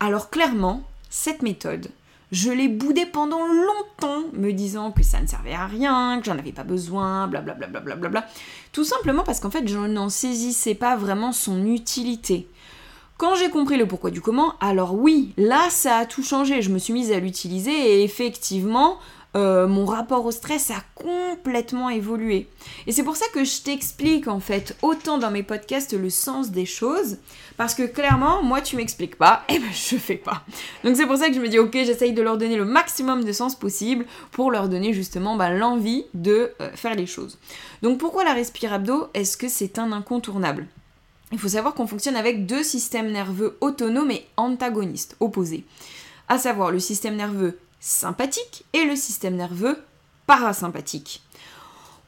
Alors 0.00 0.28
clairement, 0.28 0.82
cette 1.08 1.42
méthode, 1.42 1.90
je 2.30 2.50
l'ai 2.50 2.68
boudée 2.68 3.06
pendant 3.06 3.46
longtemps, 3.46 4.24
me 4.34 4.52
disant 4.52 4.90
que 4.92 5.02
ça 5.02 5.20
ne 5.20 5.26
servait 5.26 5.54
à 5.54 5.66
rien, 5.66 6.18
que 6.20 6.26
j'en 6.26 6.38
avais 6.38 6.52
pas 6.52 6.64
besoin, 6.64 7.26
blablabla. 7.26 7.68
Bla 7.68 7.80
bla 7.80 7.96
bla 7.96 8.08
bla 8.08 8.26
Tout 8.72 8.84
simplement 8.84 9.24
parce 9.24 9.40
qu'en 9.40 9.50
fait, 9.50 9.66
je 9.66 9.78
n'en 9.78 10.10
saisissais 10.10 10.74
pas 10.74 10.96
vraiment 10.96 11.32
son 11.32 11.64
utilité. 11.66 12.48
Quand 13.16 13.34
j'ai 13.34 13.50
compris 13.50 13.76
le 13.76 13.88
pourquoi 13.88 14.10
du 14.10 14.20
comment, 14.20 14.54
alors 14.60 14.94
oui, 14.94 15.32
là 15.36 15.70
ça 15.70 15.96
a 15.96 16.06
tout 16.06 16.22
changé. 16.22 16.62
Je 16.62 16.70
me 16.70 16.78
suis 16.78 16.92
mise 16.92 17.10
à 17.10 17.18
l'utiliser 17.18 17.72
et 17.72 18.04
effectivement, 18.04 18.98
euh, 19.38 19.68
mon 19.68 19.84
rapport 19.84 20.26
au 20.26 20.32
stress 20.32 20.70
a 20.70 20.82
complètement 20.96 21.88
évolué. 21.90 22.48
Et 22.88 22.92
c'est 22.92 23.04
pour 23.04 23.14
ça 23.14 23.26
que 23.32 23.44
je 23.44 23.62
t'explique 23.62 24.26
en 24.26 24.40
fait 24.40 24.76
autant 24.82 25.18
dans 25.18 25.30
mes 25.30 25.44
podcasts 25.44 25.92
le 25.92 26.10
sens 26.10 26.50
des 26.50 26.66
choses, 26.66 27.18
parce 27.56 27.74
que 27.74 27.84
clairement, 27.84 28.42
moi 28.42 28.60
tu 28.60 28.74
m'expliques 28.74 29.16
pas, 29.16 29.44
et 29.48 29.60
ben 29.60 29.70
je 29.72 29.96
fais 29.96 30.16
pas. 30.16 30.42
Donc 30.82 30.96
c'est 30.96 31.06
pour 31.06 31.16
ça 31.16 31.28
que 31.28 31.34
je 31.34 31.40
me 31.40 31.48
dis 31.48 31.60
ok, 31.60 31.72
j'essaye 31.72 32.12
de 32.12 32.22
leur 32.22 32.36
donner 32.36 32.56
le 32.56 32.64
maximum 32.64 33.22
de 33.22 33.32
sens 33.32 33.54
possible 33.54 34.06
pour 34.32 34.50
leur 34.50 34.68
donner 34.68 34.92
justement 34.92 35.36
bah, 35.36 35.50
l'envie 35.50 36.04
de 36.14 36.50
euh, 36.60 36.70
faire 36.74 36.96
les 36.96 37.06
choses. 37.06 37.38
Donc 37.82 37.98
pourquoi 37.98 38.24
la 38.24 38.32
respire 38.32 38.72
abdo? 38.72 39.06
Est-ce 39.14 39.36
que 39.36 39.48
c'est 39.48 39.78
un 39.78 39.92
incontournable? 39.92 40.66
Il 41.30 41.38
faut 41.38 41.48
savoir 41.48 41.74
qu'on 41.74 41.86
fonctionne 41.86 42.16
avec 42.16 42.46
deux 42.46 42.64
systèmes 42.64 43.12
nerveux 43.12 43.56
autonomes 43.60 44.10
et 44.10 44.26
antagonistes, 44.36 45.16
opposés. 45.20 45.64
À 46.28 46.38
savoir 46.38 46.72
le 46.72 46.80
système 46.80 47.16
nerveux 47.16 47.58
sympathique 47.80 48.64
et 48.72 48.84
le 48.84 48.96
système 48.96 49.36
nerveux 49.36 49.82
parasympathique. 50.26 51.22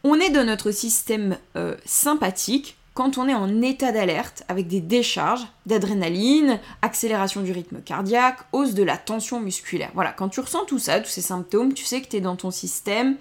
On 0.02 0.14
est 0.14 0.30
dans 0.30 0.44
notre 0.44 0.70
système 0.70 1.36
euh, 1.56 1.76
sympathique 1.84 2.76
quand 2.94 3.18
on 3.18 3.28
est 3.28 3.34
en 3.34 3.62
état 3.62 3.92
d'alerte 3.92 4.42
avec 4.48 4.66
des 4.66 4.80
décharges 4.80 5.46
d'adrénaline, 5.66 6.58
accélération 6.82 7.42
du 7.42 7.52
rythme 7.52 7.80
cardiaque, 7.80 8.40
hausse 8.52 8.74
de 8.74 8.82
la 8.82 8.96
tension 8.96 9.40
musculaire. 9.40 9.90
Voilà, 9.94 10.12
quand 10.12 10.28
tu 10.28 10.40
ressens 10.40 10.64
tout 10.64 10.78
ça, 10.78 11.00
tous 11.00 11.08
ces 11.08 11.20
symptômes, 11.20 11.72
tu 11.72 11.84
sais 11.84 12.02
que 12.02 12.08
tu 12.08 12.16
es 12.16 12.20
dans 12.20 12.36
ton 12.36 12.50
système 12.50 13.16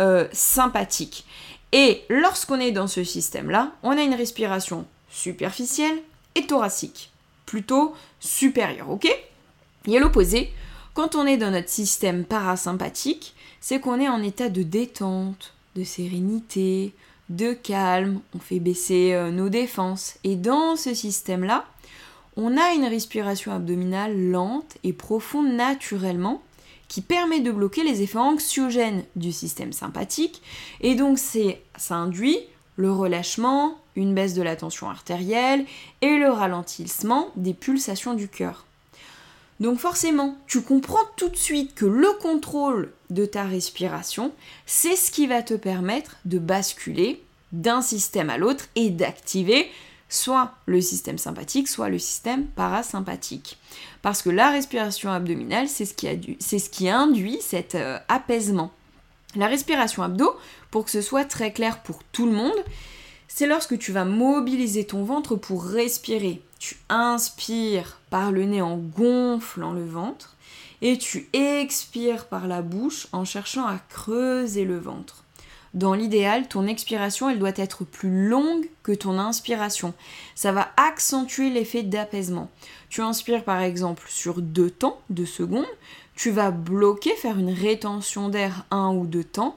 euh, 0.00 0.28
sympathique. 0.32 1.26
Et 1.72 2.04
lorsqu'on 2.08 2.60
est 2.60 2.72
dans 2.72 2.86
ce 2.86 3.02
système-là, 3.02 3.72
on 3.82 3.96
a 3.96 4.02
une 4.02 4.14
respiration 4.14 4.86
superficielle 5.10 5.98
et 6.34 6.46
thoracique, 6.46 7.10
plutôt 7.46 7.94
supérieure, 8.20 8.90
ok? 8.90 9.06
Et 9.86 9.98
l'opposé, 9.98 10.52
quand 10.96 11.14
on 11.14 11.26
est 11.26 11.36
dans 11.36 11.50
notre 11.50 11.68
système 11.68 12.24
parasympathique, 12.24 13.34
c'est 13.60 13.80
qu'on 13.80 14.00
est 14.00 14.08
en 14.08 14.22
état 14.22 14.48
de 14.48 14.62
détente, 14.62 15.52
de 15.76 15.84
sérénité, 15.84 16.94
de 17.28 17.52
calme, 17.52 18.20
on 18.34 18.38
fait 18.38 18.60
baisser 18.60 19.12
euh, 19.12 19.30
nos 19.30 19.50
défenses. 19.50 20.14
Et 20.24 20.36
dans 20.36 20.74
ce 20.74 20.94
système-là, 20.94 21.66
on 22.38 22.56
a 22.56 22.72
une 22.72 22.86
respiration 22.86 23.52
abdominale 23.52 24.30
lente 24.30 24.78
et 24.84 24.94
profonde 24.94 25.52
naturellement 25.52 26.42
qui 26.88 27.02
permet 27.02 27.40
de 27.40 27.50
bloquer 27.50 27.84
les 27.84 28.00
effets 28.00 28.16
anxiogènes 28.16 29.04
du 29.16 29.32
système 29.32 29.74
sympathique. 29.74 30.40
Et 30.80 30.94
donc 30.94 31.18
ça 31.18 31.94
induit 31.94 32.38
le 32.76 32.90
relâchement, 32.90 33.76
une 33.96 34.14
baisse 34.14 34.34
de 34.34 34.42
la 34.42 34.56
tension 34.56 34.88
artérielle 34.88 35.66
et 36.00 36.16
le 36.16 36.30
ralentissement 36.30 37.28
des 37.36 37.52
pulsations 37.52 38.14
du 38.14 38.28
cœur. 38.28 38.65
Donc 39.60 39.78
forcément, 39.78 40.36
tu 40.46 40.60
comprends 40.62 41.04
tout 41.16 41.28
de 41.28 41.36
suite 41.36 41.74
que 41.74 41.86
le 41.86 42.12
contrôle 42.20 42.92
de 43.10 43.24
ta 43.24 43.44
respiration, 43.44 44.32
c'est 44.66 44.96
ce 44.96 45.10
qui 45.10 45.26
va 45.26 45.42
te 45.42 45.54
permettre 45.54 46.16
de 46.24 46.38
basculer 46.38 47.22
d'un 47.52 47.80
système 47.80 48.28
à 48.28 48.38
l'autre 48.38 48.66
et 48.74 48.90
d'activer 48.90 49.68
soit 50.08 50.52
le 50.66 50.80
système 50.80 51.18
sympathique, 51.18 51.68
soit 51.68 51.88
le 51.88 51.98
système 51.98 52.46
parasympathique. 52.46 53.58
Parce 54.02 54.22
que 54.22 54.30
la 54.30 54.50
respiration 54.50 55.10
abdominale, 55.10 55.68
c'est 55.68 55.84
ce, 55.84 56.68
qui 56.68 56.88
induit 56.88 57.38
cet 57.40 57.74
euh, 57.74 57.98
apaisement. 58.08 58.72
La 59.34 59.48
respiration 59.48 60.02
abdo, 60.02 60.36
pour 60.70 60.84
que 60.84 60.90
ce 60.90 61.00
soit 61.00 61.24
très 61.24 61.52
clair 61.52 61.82
pour 61.82 62.04
tout 62.12 62.26
le 62.26 62.32
monde, 62.32 62.64
c'est 63.28 63.46
lorsque 63.46 63.78
tu 63.78 63.92
vas 63.92 64.04
mobiliser 64.04 64.84
ton 64.84 65.02
ventre 65.02 65.34
pour 65.34 65.64
respirer. 65.64 66.42
Tu 66.58 66.76
inspires 66.88 68.00
par 68.10 68.32
le 68.32 68.44
nez 68.44 68.62
en 68.62 68.76
gonflant 68.76 69.72
le 69.72 69.84
ventre 69.84 70.36
et 70.82 70.98
tu 70.98 71.28
expires 71.32 72.26
par 72.26 72.46
la 72.46 72.62
bouche 72.62 73.08
en 73.12 73.24
cherchant 73.24 73.66
à 73.66 73.78
creuser 73.88 74.64
le 74.64 74.78
ventre. 74.78 75.24
Dans 75.74 75.94
l'idéal, 75.94 76.48
ton 76.48 76.66
expiration, 76.66 77.28
elle 77.28 77.38
doit 77.38 77.50
être 77.56 77.84
plus 77.84 78.28
longue 78.28 78.66
que 78.82 78.92
ton 78.92 79.18
inspiration. 79.18 79.92
Ça 80.34 80.52
va 80.52 80.70
accentuer 80.76 81.50
l'effet 81.50 81.82
d'apaisement. 81.82 82.50
Tu 82.88 83.02
inspires 83.02 83.44
par 83.44 83.60
exemple 83.60 84.04
sur 84.08 84.40
deux 84.40 84.70
temps, 84.70 85.00
deux 85.10 85.26
secondes, 85.26 85.66
tu 86.14 86.30
vas 86.30 86.50
bloquer, 86.50 87.14
faire 87.14 87.38
une 87.38 87.52
rétention 87.52 88.30
d'air 88.30 88.64
un 88.70 88.94
ou 88.94 89.06
deux 89.06 89.24
temps, 89.24 89.54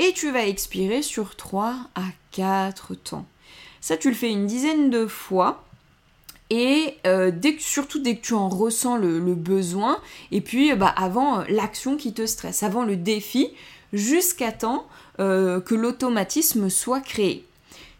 et 0.00 0.12
tu 0.12 0.32
vas 0.32 0.46
expirer 0.46 1.02
sur 1.02 1.36
3 1.36 1.76
à 1.94 2.02
4 2.32 2.94
temps. 2.96 3.26
Ça, 3.80 3.96
tu 3.96 4.08
le 4.08 4.16
fais 4.16 4.30
une 4.30 4.46
dizaine 4.46 4.90
de 4.90 5.06
fois 5.06 5.64
et 6.50 6.96
euh, 7.06 7.30
surtout 7.58 8.00
dès 8.00 8.16
que 8.16 8.22
tu 8.22 8.34
en 8.34 8.48
ressens 8.48 8.96
le, 8.96 9.20
besoin, 9.34 10.00
et 10.32 10.40
puis 10.40 10.74
bah, 10.74 10.92
avant 10.96 11.40
euh, 11.40 11.44
l'action 11.48 11.96
qui 11.96 12.12
te 12.12 12.26
stresse, 12.26 12.62
avant 12.62 12.84
le 12.84 12.96
défi, 12.96 13.50
jusqu'à 13.92 14.52
temps 14.52 14.86
euh, 15.20 15.60
que 15.60 15.74
l'automatisme 15.74 16.68
soit 16.68 17.00
créé. 17.00 17.46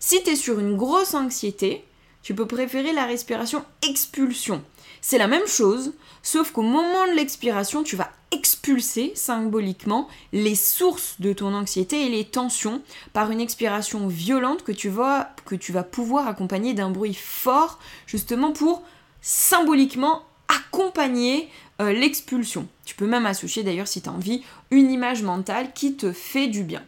Si 0.01 0.23
tu 0.23 0.31
es 0.31 0.37
sur 0.37 0.59
une 0.59 0.77
grosse 0.77 1.15
anxiété, 1.15 1.85
tu 2.23 2.35
peux 2.35 2.47
préférer 2.47 2.93
la 2.93 3.07
respiration 3.07 3.65
expulsion. 3.89 4.63
C'est 5.01 5.19
la 5.19 5.29
même 5.29 5.47
chose, 5.47 5.93
sauf 6.23 6.51
qu'au 6.51 6.63
moment 6.63 7.07
de 7.07 7.17
l'expiration, 7.17 7.83
tu 7.83 7.97
vas 7.97 8.11
expulser 8.31 9.13
symboliquement 9.15 10.09
les 10.33 10.55
sources 10.55 11.21
de 11.21 11.33
ton 11.33 11.55
anxiété 11.55 12.07
et 12.07 12.09
les 12.09 12.25
tensions 12.25 12.83
par 13.13 13.31
une 13.31 13.41
expiration 13.41 14.07
violente 14.07 14.63
que 14.63 14.73
tu 14.73 14.89
vas, 14.89 15.35
que 15.47 15.55
tu 15.55 15.73
vas 15.73 15.83
pouvoir 15.83 16.29
accompagner 16.29 16.75
d'un 16.75 16.91
bruit 16.91 17.15
fort, 17.15 17.79
justement 18.07 18.53
pour 18.53 18.83
symboliquement 19.21 20.23
accompagner 20.49 21.49
euh, 21.81 21.93
l'expulsion. 21.93 22.67
Tu 22.85 22.95
peux 22.95 23.07
même 23.07 23.27
associer 23.27 23.63
d'ailleurs 23.63 23.89
si 23.89 24.03
tu 24.03 24.09
as 24.09 24.13
envie 24.13 24.43
une 24.71 24.91
image 24.91 25.23
mentale 25.23 25.73
qui 25.73 25.97
te 25.97 26.13
fait 26.13 26.49
du 26.49 26.63
bien. 26.63 26.83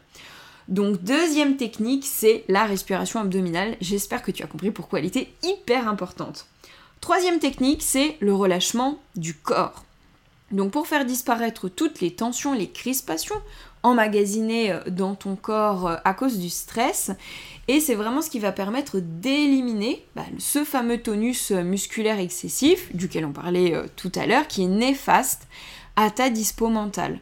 Donc 0.69 1.03
deuxième 1.03 1.57
technique, 1.57 2.05
c'est 2.07 2.45
la 2.49 2.65
respiration 2.65 3.21
abdominale. 3.21 3.77
J'espère 3.81 4.23
que 4.23 4.31
tu 4.31 4.43
as 4.43 4.47
compris 4.47 4.71
pourquoi 4.71 5.01
elle 5.01 5.07
était 5.07 5.33
hyper 5.43 5.89
importante. 5.89 6.47
Troisième 7.01 7.41
technique, 7.41 7.83
c'est 7.83 8.17
le 8.21 8.33
relâchement 8.33 9.01
du 9.17 9.35
corps. 9.35 9.85
Donc 10.53 10.71
pour 10.71 10.87
faire 10.87 11.05
disparaître 11.05 11.69
toutes 11.69 12.01
les 12.01 12.11
tensions, 12.11 12.53
les 12.53 12.71
crispations 12.71 13.41
emmagasinées 13.83 14.73
euh, 14.73 14.81
dans 14.89 15.15
ton 15.15 15.37
corps 15.37 15.89
euh, 15.89 15.97
à 16.05 16.15
cause 16.15 16.39
du 16.39 16.51
stress, 16.51 17.11
et 17.69 17.81
c'est 17.81 17.95
vraiment 17.95 18.23
ce 18.23 18.31
qui 18.31 18.39
va 18.39 18.53
permettre 18.53 19.01
d'éliminer 19.01 20.05
bah, 20.15 20.25
ce 20.39 20.65
fameux 20.65 20.99
tonus 20.99 21.51
euh, 21.51 21.63
musculaire 21.63 22.19
excessif, 22.19 22.95
duquel 22.95 23.25
on 23.25 23.33
parlait 23.33 23.75
tout 23.97 24.13
à 24.15 24.27
l'heure, 24.27 24.47
qui 24.47 24.63
est 24.63 24.69
néfaste 24.69 25.49
à 25.97 26.11
ta 26.11 26.31
dispo 26.31 26.69
mentale. 26.69 27.19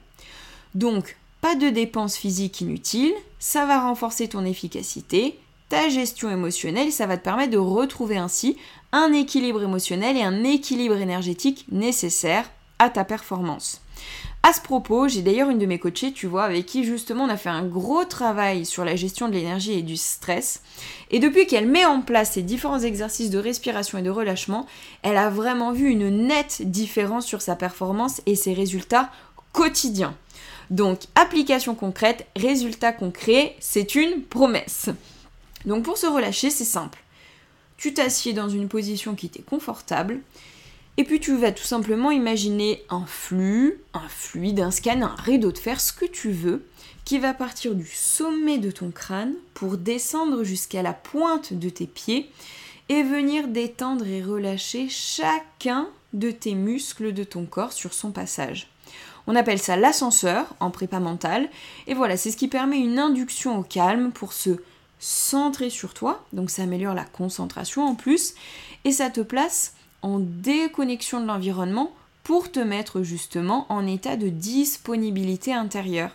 Donc, 0.74 1.16
pas 1.40 1.54
de 1.54 1.70
dépenses 1.70 2.16
physiques 2.16 2.60
inutiles, 2.60 3.14
ça 3.38 3.64
va 3.64 3.80
renforcer 3.80 4.28
ton 4.28 4.44
efficacité, 4.44 5.38
ta 5.68 5.88
gestion 5.88 6.30
émotionnelle, 6.30 6.92
ça 6.92 7.06
va 7.06 7.16
te 7.16 7.24
permettre 7.24 7.52
de 7.52 7.58
retrouver 7.58 8.18
ainsi 8.18 8.56
un 8.92 9.12
équilibre 9.12 9.62
émotionnel 9.62 10.16
et 10.16 10.22
un 10.22 10.44
équilibre 10.44 10.96
énergétique 10.96 11.64
nécessaire 11.70 12.50
à 12.80 12.90
ta 12.90 13.04
performance. 13.04 13.80
À 14.42 14.54
ce 14.54 14.60
propos, 14.62 15.06
j'ai 15.06 15.20
d'ailleurs 15.20 15.50
une 15.50 15.58
de 15.58 15.66
mes 15.66 15.78
coachées, 15.78 16.12
tu 16.12 16.26
vois, 16.26 16.44
avec 16.44 16.64
qui 16.64 16.82
justement 16.82 17.24
on 17.24 17.28
a 17.28 17.36
fait 17.36 17.50
un 17.50 17.66
gros 17.66 18.06
travail 18.06 18.64
sur 18.64 18.86
la 18.86 18.96
gestion 18.96 19.28
de 19.28 19.34
l'énergie 19.34 19.74
et 19.74 19.82
du 19.82 19.98
stress. 19.98 20.62
Et 21.10 21.18
depuis 21.18 21.46
qu'elle 21.46 21.68
met 21.68 21.84
en 21.84 22.00
place 22.00 22.32
ces 22.32 22.42
différents 22.42 22.80
exercices 22.80 23.28
de 23.28 23.38
respiration 23.38 23.98
et 23.98 24.02
de 24.02 24.08
relâchement, 24.08 24.66
elle 25.02 25.18
a 25.18 25.28
vraiment 25.28 25.72
vu 25.72 25.90
une 25.90 26.26
nette 26.26 26.62
différence 26.62 27.26
sur 27.26 27.42
sa 27.42 27.54
performance 27.54 28.22
et 28.24 28.34
ses 28.34 28.54
résultats 28.54 29.10
quotidiens. 29.52 30.16
Donc, 30.70 31.00
application 31.16 31.74
concrète, 31.74 32.26
résultats 32.34 32.92
concrets, 32.92 33.56
c'est 33.60 33.94
une 33.94 34.22
promesse. 34.22 34.88
Donc 35.66 35.84
pour 35.84 35.98
se 35.98 36.06
relâcher, 36.06 36.48
c'est 36.48 36.64
simple. 36.64 36.98
Tu 37.76 37.92
t'assieds 37.92 38.32
dans 38.32 38.48
une 38.48 38.68
position 38.68 39.14
qui 39.14 39.28
t'est 39.28 39.42
confortable 39.42 40.20
Et 41.00 41.04
puis 41.04 41.18
tu 41.18 41.34
vas 41.34 41.50
tout 41.50 41.64
simplement 41.64 42.10
imaginer 42.10 42.84
un 42.90 43.06
flux, 43.06 43.80
un 43.94 44.06
fluide, 44.10 44.60
un 44.60 44.70
scan, 44.70 45.00
un 45.00 45.14
rideau 45.14 45.50
de 45.50 45.56
fer, 45.56 45.80
ce 45.80 45.94
que 45.94 46.04
tu 46.04 46.30
veux, 46.30 46.62
qui 47.06 47.18
va 47.18 47.32
partir 47.32 47.74
du 47.74 47.86
sommet 47.86 48.58
de 48.58 48.70
ton 48.70 48.90
crâne 48.90 49.32
pour 49.54 49.78
descendre 49.78 50.44
jusqu'à 50.44 50.82
la 50.82 50.92
pointe 50.92 51.54
de 51.54 51.70
tes 51.70 51.86
pieds 51.86 52.30
et 52.90 53.02
venir 53.02 53.48
détendre 53.48 54.06
et 54.06 54.22
relâcher 54.22 54.90
chacun 54.90 55.88
de 56.12 56.30
tes 56.30 56.54
muscles 56.54 57.14
de 57.14 57.24
ton 57.24 57.46
corps 57.46 57.72
sur 57.72 57.94
son 57.94 58.10
passage. 58.10 58.68
On 59.26 59.36
appelle 59.36 59.58
ça 59.58 59.76
l'ascenseur 59.76 60.54
en 60.60 60.70
prépa 60.70 61.00
mentale. 61.00 61.48
Et 61.86 61.94
voilà, 61.94 62.18
c'est 62.18 62.30
ce 62.30 62.36
qui 62.36 62.48
permet 62.48 62.78
une 62.78 62.98
induction 62.98 63.58
au 63.58 63.62
calme 63.62 64.12
pour 64.12 64.34
se 64.34 64.50
centrer 64.98 65.70
sur 65.70 65.94
toi. 65.94 66.26
Donc 66.34 66.50
ça 66.50 66.64
améliore 66.64 66.94
la 66.94 67.06
concentration 67.06 67.86
en 67.86 67.94
plus. 67.94 68.34
Et 68.84 68.92
ça 68.92 69.08
te 69.08 69.22
place 69.22 69.72
en 70.02 70.18
déconnexion 70.18 71.20
de 71.20 71.26
l'environnement 71.26 71.92
pour 72.22 72.52
te 72.52 72.60
mettre 72.60 73.02
justement 73.02 73.66
en 73.70 73.86
état 73.86 74.16
de 74.16 74.28
disponibilité 74.28 75.52
intérieure. 75.52 76.10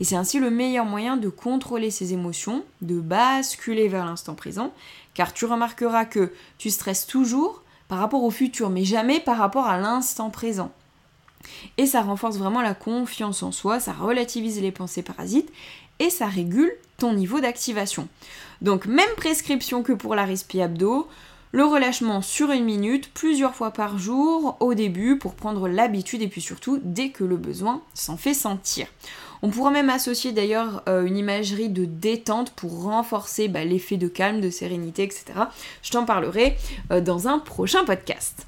Et 0.00 0.04
c'est 0.04 0.16
ainsi 0.16 0.38
le 0.38 0.50
meilleur 0.50 0.84
moyen 0.84 1.16
de 1.16 1.28
contrôler 1.28 1.90
ses 1.90 2.12
émotions, 2.12 2.64
de 2.80 3.00
basculer 3.00 3.88
vers 3.88 4.06
l'instant 4.06 4.34
présent, 4.34 4.72
car 5.14 5.34
tu 5.34 5.44
remarqueras 5.44 6.04
que 6.04 6.32
tu 6.58 6.70
stresses 6.70 7.06
toujours 7.06 7.62
par 7.88 7.98
rapport 7.98 8.22
au 8.22 8.30
futur, 8.30 8.70
mais 8.70 8.84
jamais 8.84 9.20
par 9.20 9.38
rapport 9.38 9.66
à 9.66 9.78
l'instant 9.78 10.30
présent. 10.30 10.70
Et 11.76 11.86
ça 11.86 12.02
renforce 12.02 12.36
vraiment 12.36 12.62
la 12.62 12.74
confiance 12.74 13.42
en 13.42 13.52
soi, 13.52 13.80
ça 13.80 13.92
relativise 13.92 14.60
les 14.60 14.72
pensées 14.72 15.02
parasites 15.02 15.52
et 15.98 16.10
ça 16.10 16.26
régule 16.26 16.72
ton 16.98 17.12
niveau 17.12 17.40
d'activation. 17.40 18.08
Donc 18.60 18.86
même 18.86 19.08
prescription 19.16 19.82
que 19.82 19.92
pour 19.92 20.14
la 20.14 20.24
respi 20.24 20.60
abdo, 20.60 21.08
le 21.52 21.64
relâchement 21.64 22.22
sur 22.22 22.50
une 22.50 22.64
minute, 22.64 23.10
plusieurs 23.12 23.54
fois 23.54 23.70
par 23.70 23.98
jour 23.98 24.56
au 24.60 24.74
début 24.74 25.18
pour 25.18 25.34
prendre 25.34 25.68
l'habitude 25.68 26.22
et 26.22 26.28
puis 26.28 26.40
surtout 26.40 26.80
dès 26.82 27.10
que 27.10 27.24
le 27.24 27.36
besoin 27.36 27.82
s'en 27.94 28.16
fait 28.16 28.34
sentir. 28.34 28.86
On 29.42 29.50
pourra 29.50 29.70
même 29.70 29.90
associer 29.90 30.32
d'ailleurs 30.32 30.82
euh, 30.88 31.04
une 31.04 31.16
imagerie 31.16 31.68
de 31.68 31.84
détente 31.84 32.50
pour 32.50 32.82
renforcer 32.82 33.48
bah, 33.48 33.64
l'effet 33.64 33.96
de 33.96 34.08
calme, 34.08 34.40
de 34.40 34.50
sérénité, 34.50 35.04
etc. 35.04 35.24
Je 35.82 35.90
t'en 35.90 36.04
parlerai 36.04 36.56
euh, 36.90 37.00
dans 37.00 37.28
un 37.28 37.38
prochain 37.38 37.84
podcast. 37.84 38.46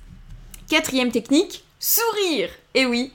Quatrième 0.68 1.12
technique, 1.12 1.64
sourire. 1.78 2.50
Et 2.74 2.86
oui, 2.86 3.12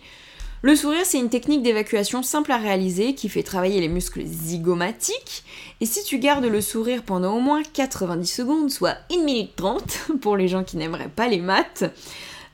le 0.62 0.76
sourire, 0.76 1.06
c'est 1.06 1.20
une 1.20 1.30
technique 1.30 1.62
d'évacuation 1.62 2.24
simple 2.24 2.52
à 2.52 2.58
réaliser 2.58 3.14
qui 3.14 3.30
fait 3.30 3.44
travailler 3.44 3.82
les 3.82 3.88
muscles 3.88 4.24
zygomatiques. 4.26 5.44
Et 5.80 5.86
si 5.86 6.04
tu 6.04 6.18
gardes 6.18 6.46
le 6.46 6.62
sourire 6.62 7.04
pendant 7.04 7.38
au 7.38 7.40
moins 7.40 7.62
90 7.62 8.26
secondes, 8.26 8.72
soit 8.72 8.98
1 9.12 9.24
minute 9.24 9.56
30 9.56 10.12
pour 10.22 10.38
les 10.38 10.48
gens 10.48 10.64
qui 10.64 10.78
n'aimeraient 10.78 11.08
pas 11.08 11.28
les 11.28 11.40
maths, 11.40 11.84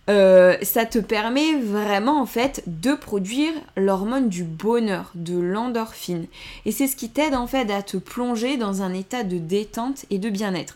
euh, 0.09 0.57
ça 0.63 0.85
te 0.85 0.97
permet 0.97 1.53
vraiment 1.57 2.19
en 2.19 2.25
fait 2.25 2.63
de 2.65 2.93
produire 2.95 3.53
l'hormone 3.77 4.29
du 4.29 4.43
bonheur, 4.43 5.11
de 5.13 5.39
l'endorphine. 5.39 6.25
Et 6.65 6.71
c'est 6.71 6.87
ce 6.87 6.95
qui 6.95 7.09
t'aide 7.09 7.35
en 7.35 7.45
fait 7.45 7.69
à 7.71 7.83
te 7.83 7.97
plonger 7.97 8.57
dans 8.57 8.81
un 8.81 8.93
état 8.93 9.23
de 9.23 9.37
détente 9.37 10.05
et 10.09 10.17
de 10.17 10.29
bien-être. 10.29 10.75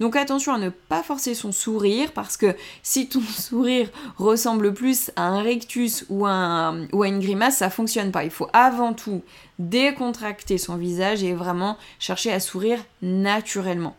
Donc 0.00 0.16
attention 0.16 0.52
à 0.52 0.58
ne 0.58 0.70
pas 0.70 1.04
forcer 1.04 1.34
son 1.34 1.52
sourire 1.52 2.10
parce 2.12 2.36
que 2.36 2.56
si 2.82 3.08
ton 3.08 3.20
sourire 3.38 3.88
ressemble 4.16 4.74
plus 4.74 5.12
à 5.14 5.28
un 5.28 5.42
rectus 5.42 6.04
ou 6.08 6.26
à, 6.26 6.74
une 6.92 7.20
grimace, 7.20 7.58
ça 7.58 7.70
fonctionne 7.70 8.10
pas. 8.10 8.24
Il 8.24 8.30
faut 8.30 8.48
avant 8.52 8.92
tout 8.92 9.22
décontracter 9.60 10.58
son 10.58 10.76
visage 10.76 11.22
et 11.22 11.32
vraiment 11.32 11.78
chercher 12.00 12.32
à 12.32 12.40
sourire 12.40 12.80
naturellement. 13.02 13.96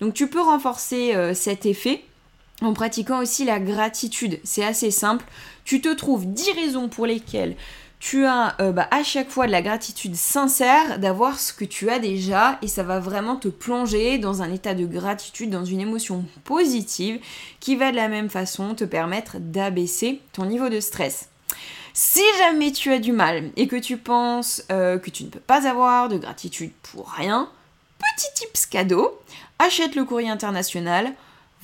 Donc 0.00 0.14
tu 0.14 0.28
peux 0.28 0.40
renforcer 0.40 1.14
euh, 1.14 1.34
cet 1.34 1.66
effet 1.66 2.02
en 2.62 2.72
pratiquant 2.72 3.20
aussi 3.20 3.44
la 3.44 3.60
gratitude. 3.60 4.40
C'est 4.44 4.64
assez 4.64 4.90
simple. 4.90 5.24
Tu 5.64 5.80
te 5.80 5.92
trouves 5.92 6.26
10 6.26 6.52
raisons 6.52 6.88
pour 6.88 7.06
lesquelles 7.06 7.56
tu 8.04 8.26
as 8.26 8.54
euh, 8.60 8.70
bah, 8.70 8.86
à 8.90 9.02
chaque 9.02 9.30
fois 9.30 9.46
de 9.46 9.52
la 9.52 9.62
gratitude 9.62 10.14
sincère 10.14 10.98
d'avoir 10.98 11.40
ce 11.40 11.54
que 11.54 11.64
tu 11.64 11.88
as 11.88 11.98
déjà 11.98 12.58
et 12.60 12.68
ça 12.68 12.82
va 12.82 13.00
vraiment 13.00 13.36
te 13.36 13.48
plonger 13.48 14.18
dans 14.18 14.42
un 14.42 14.52
état 14.52 14.74
de 14.74 14.84
gratitude, 14.84 15.48
dans 15.48 15.64
une 15.64 15.80
émotion 15.80 16.26
positive 16.44 17.18
qui 17.60 17.76
va 17.76 17.92
de 17.92 17.96
la 17.96 18.08
même 18.08 18.28
façon 18.28 18.74
te 18.74 18.84
permettre 18.84 19.38
d'abaisser 19.38 20.20
ton 20.34 20.44
niveau 20.44 20.68
de 20.68 20.80
stress. 20.80 21.30
Si 21.94 22.20
jamais 22.40 22.72
tu 22.72 22.92
as 22.92 22.98
du 22.98 23.12
mal 23.12 23.50
et 23.56 23.68
que 23.68 23.76
tu 23.76 23.96
penses 23.96 24.62
euh, 24.70 24.98
que 24.98 25.08
tu 25.08 25.24
ne 25.24 25.30
peux 25.30 25.40
pas 25.40 25.66
avoir 25.66 26.10
de 26.10 26.18
gratitude 26.18 26.72
pour 26.82 27.08
rien, 27.08 27.48
petit 27.98 28.26
tips 28.34 28.66
cadeau, 28.66 29.18
achète 29.58 29.94
le 29.94 30.04
courrier 30.04 30.28
international 30.28 31.14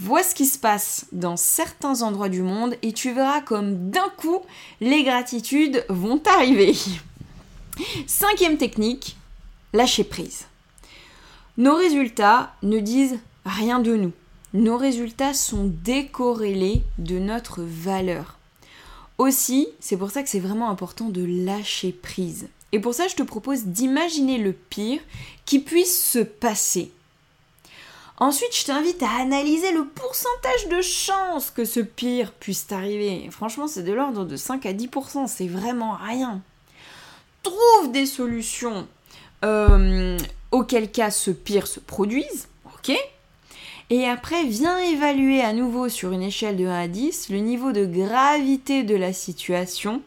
Vois 0.03 0.23
ce 0.23 0.35
qui 0.35 0.47
se 0.47 0.57
passe 0.57 1.05
dans 1.13 1.37
certains 1.37 2.01
endroits 2.01 2.31
du 2.31 2.41
monde 2.41 2.75
et 2.81 2.95
tu 2.95 3.13
verras 3.13 3.43
comme 3.43 3.91
d'un 3.91 4.09
coup 4.17 4.41
les 4.81 5.05
gratitudes 5.05 5.85
vont 5.91 6.23
arriver. 6.25 6.75
Cinquième 8.07 8.57
technique, 8.57 9.19
lâcher 9.75 10.05
prise. 10.05 10.47
Nos 11.59 11.75
résultats 11.75 12.55
ne 12.63 12.79
disent 12.79 13.19
rien 13.45 13.79
de 13.79 13.95
nous. 13.95 14.13
Nos 14.55 14.79
résultats 14.79 15.35
sont 15.35 15.71
décorrélés 15.85 16.83
de 16.97 17.19
notre 17.19 17.61
valeur. 17.61 18.39
Aussi, 19.19 19.69
c'est 19.81 19.99
pour 19.99 20.11
ça 20.11 20.23
que 20.23 20.31
c'est 20.31 20.41
vraiment 20.41 20.71
important 20.71 21.11
de 21.11 21.25
lâcher 21.45 21.93
prise. 21.93 22.49
Et 22.73 22.81
pour 22.81 22.95
ça, 22.95 23.07
je 23.07 23.17
te 23.17 23.23
propose 23.23 23.65
d'imaginer 23.65 24.39
le 24.39 24.55
pire 24.55 25.01
qui 25.45 25.59
puisse 25.59 26.03
se 26.03 26.21
passer 26.21 26.91
Ensuite, 28.21 28.55
je 28.55 28.67
t'invite 28.67 29.03
à 29.03 29.23
analyser 29.23 29.73
le 29.73 29.87
pourcentage 29.87 30.69
de 30.71 30.83
chances 30.83 31.51
que 31.51 31.65
ce 31.65 31.81
pire 31.81 32.33
puisse 32.33 32.67
t'arriver. 32.67 33.27
Franchement, 33.31 33.67
c'est 33.67 33.83
de 33.83 33.95
l'ordre 33.95 34.27
de 34.27 34.37
5 34.37 34.67
à 34.67 34.75
10%, 34.75 35.27
c'est 35.27 35.47
vraiment 35.47 35.95
rien. 35.95 36.43
Trouve 37.43 37.93
des 37.93 38.05
solutions 38.05 38.87
euh, 39.43 40.19
auquel 40.51 40.93
cas 40.93 41.11
ce 41.11 41.31
pire 41.31 41.67
se 41.67 41.81
produise, 41.81 42.49
ok? 42.67 42.95
Et 43.89 44.07
après, 44.07 44.45
viens 44.45 44.77
évaluer 44.77 45.41
à 45.41 45.55
nouveau 45.55 45.89
sur 45.89 46.13
une 46.13 46.23
échelle 46.23 46.59
de 46.59 46.67
1 46.67 46.79
à 46.79 46.89
10 46.89 47.31
le 47.31 47.39
niveau 47.39 47.73
de 47.73 47.87
gravité 47.87 48.83
de 48.83 48.97
la 48.97 49.15
situation 49.15 50.03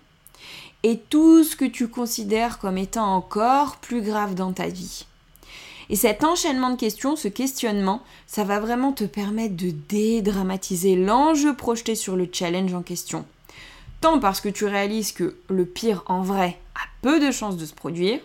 et 0.84 1.00
tout 1.00 1.44
ce 1.44 1.56
que 1.56 1.66
tu 1.66 1.88
considères 1.88 2.60
comme 2.60 2.78
étant 2.78 3.16
encore 3.16 3.78
plus 3.78 4.04
grave 4.04 4.36
dans 4.36 4.54
ta 4.54 4.68
vie. 4.68 5.08
Et 5.94 5.96
cet 5.96 6.24
enchaînement 6.24 6.72
de 6.72 6.76
questions, 6.76 7.16
ce 7.16 7.28
questionnement, 7.28 8.02
ça 8.26 8.44
va 8.44 8.60
vraiment 8.60 8.94
te 8.94 9.04
permettre 9.04 9.56
de 9.56 9.70
dédramatiser 9.70 10.96
l'enjeu 10.96 11.56
projeté 11.56 11.94
sur 11.94 12.16
le 12.16 12.28
challenge 12.32 12.74
en 12.74 12.82
question. 12.82 13.26
Tant 14.02 14.18
parce 14.18 14.42
que 14.42 14.50
tu 14.50 14.66
réalises 14.66 15.12
que 15.12 15.36
le 15.50 15.66
pire 15.68 16.04
en 16.08 16.24
vrai 16.24 16.58
a 16.74 16.88
peu 17.04 17.20
de 17.20 17.30
chances 17.30 17.58
de 17.58 17.66
se 17.68 17.76
produire, 17.76 18.20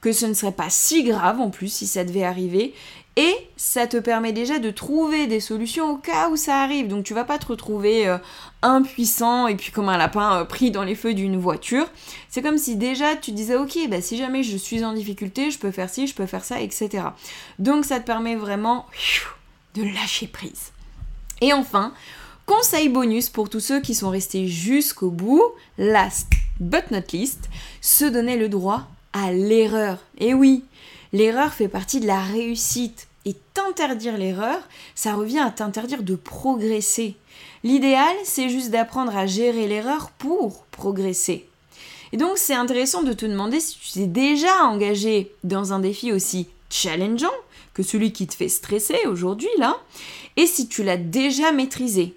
que 0.00 0.12
ce 0.12 0.24
ne 0.24 0.32
serait 0.32 0.50
pas 0.50 0.70
si 0.70 1.04
grave 1.04 1.40
en 1.40 1.50
plus 1.50 1.68
si 1.68 1.86
ça 1.86 2.04
devait 2.04 2.24
arriver, 2.24 2.72
et 3.16 3.34
ça 3.58 3.86
te 3.86 3.98
permet 3.98 4.32
déjà 4.32 4.58
de 4.58 4.70
trouver 4.70 5.26
des 5.26 5.40
solutions 5.40 5.90
au 5.90 5.96
cas 5.96 6.30
où 6.30 6.36
ça 6.36 6.62
arrive. 6.62 6.88
Donc 6.88 7.04
tu 7.04 7.12
vas 7.12 7.24
pas 7.24 7.38
te 7.38 7.48
retrouver 7.48 8.08
euh, 8.08 8.16
impuissant 8.64 9.46
et 9.46 9.54
puis 9.54 9.70
comme 9.70 9.88
un 9.88 9.96
lapin 9.96 10.40
euh, 10.40 10.44
pris 10.44 10.70
dans 10.72 10.82
les 10.82 10.96
feux 10.96 11.14
d'une 11.14 11.36
voiture. 11.36 11.86
C'est 12.28 12.42
comme 12.42 12.58
si 12.58 12.76
déjà 12.76 13.14
tu 13.14 13.30
disais 13.30 13.54
ok, 13.54 13.78
bah, 13.88 14.00
si 14.00 14.16
jamais 14.16 14.42
je 14.42 14.56
suis 14.56 14.84
en 14.84 14.92
difficulté, 14.92 15.50
je 15.50 15.58
peux 15.58 15.70
faire 15.70 15.88
ci, 15.88 16.06
je 16.06 16.14
peux 16.14 16.26
faire 16.26 16.44
ça, 16.44 16.60
etc. 16.60 17.04
Donc 17.58 17.84
ça 17.84 18.00
te 18.00 18.06
permet 18.06 18.34
vraiment 18.34 18.86
de 19.74 19.82
lâcher 19.82 20.26
prise. 20.26 20.72
Et 21.40 21.52
enfin, 21.52 21.92
conseil 22.46 22.88
bonus 22.88 23.28
pour 23.28 23.48
tous 23.48 23.60
ceux 23.60 23.80
qui 23.80 23.94
sont 23.94 24.10
restés 24.10 24.48
jusqu'au 24.48 25.10
bout, 25.10 25.42
last 25.78 26.28
but 26.58 26.90
not 26.90 27.12
least, 27.12 27.48
se 27.80 28.04
donner 28.04 28.36
le 28.36 28.48
droit 28.48 28.88
à 29.12 29.30
l'erreur. 29.30 29.98
Et 30.18 30.34
oui, 30.34 30.64
L'erreur 31.14 31.54
fait 31.54 31.68
partie 31.68 32.00
de 32.00 32.08
la 32.08 32.20
réussite. 32.20 33.06
Et 33.24 33.34
t'interdire 33.54 34.18
l'erreur, 34.18 34.58
ça 34.94 35.14
revient 35.14 35.38
à 35.38 35.50
t'interdire 35.50 36.02
de 36.02 36.14
progresser. 36.14 37.16
L'idéal, 37.62 38.14
c'est 38.24 38.50
juste 38.50 38.70
d'apprendre 38.70 39.16
à 39.16 39.26
gérer 39.26 39.66
l'erreur 39.66 40.10
pour 40.10 40.64
progresser. 40.66 41.48
Et 42.12 42.16
donc, 42.16 42.36
c'est 42.36 42.54
intéressant 42.54 43.02
de 43.02 43.12
te 43.12 43.26
demander 43.26 43.60
si 43.60 43.78
tu 43.78 43.92
t'es 43.92 44.06
déjà 44.06 44.64
engagé 44.64 45.32
dans 45.42 45.72
un 45.72 45.80
défi 45.80 46.12
aussi 46.12 46.48
challengeant 46.70 47.32
que 47.72 47.82
celui 47.82 48.12
qui 48.12 48.26
te 48.26 48.34
fait 48.34 48.48
stresser 48.48 48.98
aujourd'hui, 49.06 49.48
là, 49.58 49.76
et 50.36 50.46
si 50.46 50.68
tu 50.68 50.82
l'as 50.84 50.96
déjà 50.96 51.50
maîtrisé. 51.52 52.14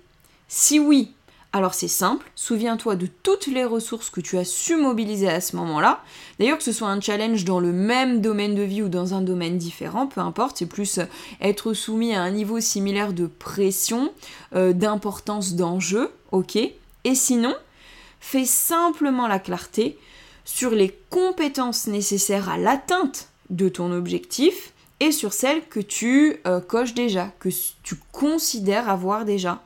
Si 0.47 0.79
oui, 0.79 1.13
alors 1.53 1.73
c'est 1.73 1.87
simple, 1.87 2.29
souviens-toi 2.35 2.95
de 2.95 3.07
toutes 3.07 3.47
les 3.47 3.63
ressources 3.63 4.09
que 4.09 4.19
tu 4.19 4.37
as 4.37 4.43
su 4.43 4.75
mobiliser 4.75 5.29
à 5.29 5.41
ce 5.41 5.55
moment-là. 5.55 6.03
D'ailleurs 6.39 6.57
que 6.57 6.63
ce 6.63 6.73
soit 6.73 6.89
un 6.89 6.99
challenge 6.99 7.45
dans 7.45 7.59
le 7.59 7.71
même 7.71 8.21
domaine 8.21 8.53
de 8.53 8.63
vie 8.63 8.81
ou 8.81 8.89
dans 8.89 9.13
un 9.13 9.21
domaine 9.21 9.57
différent, 9.57 10.07
peu 10.07 10.19
importe, 10.21 10.57
c'est 10.57 10.65
plus 10.65 10.99
euh, 10.99 11.05
être 11.41 11.73
soumis 11.73 12.13
à 12.13 12.21
un 12.21 12.31
niveau 12.31 12.59
similaire 12.59 13.13
de 13.13 13.27
pression, 13.27 14.11
euh, 14.55 14.73
d'importance 14.73 15.53
d'enjeu, 15.53 16.11
ok 16.31 16.57
Et 16.57 17.15
sinon, 17.15 17.55
fais 18.19 18.45
simplement 18.45 19.27
la 19.27 19.39
clarté 19.39 19.97
sur 20.43 20.71
les 20.71 20.95
compétences 21.09 21.87
nécessaires 21.87 22.49
à 22.49 22.57
l'atteinte 22.57 23.29
de 23.49 23.69
ton 23.69 23.93
objectif 23.93 24.73
et 24.99 25.11
sur 25.11 25.33
celles 25.33 25.65
que 25.67 25.79
tu 25.79 26.37
euh, 26.45 26.59
coches 26.59 26.93
déjà, 26.93 27.31
que 27.39 27.49
tu 27.83 27.95
considères 28.11 28.89
avoir 28.89 29.25
déjà. 29.25 29.61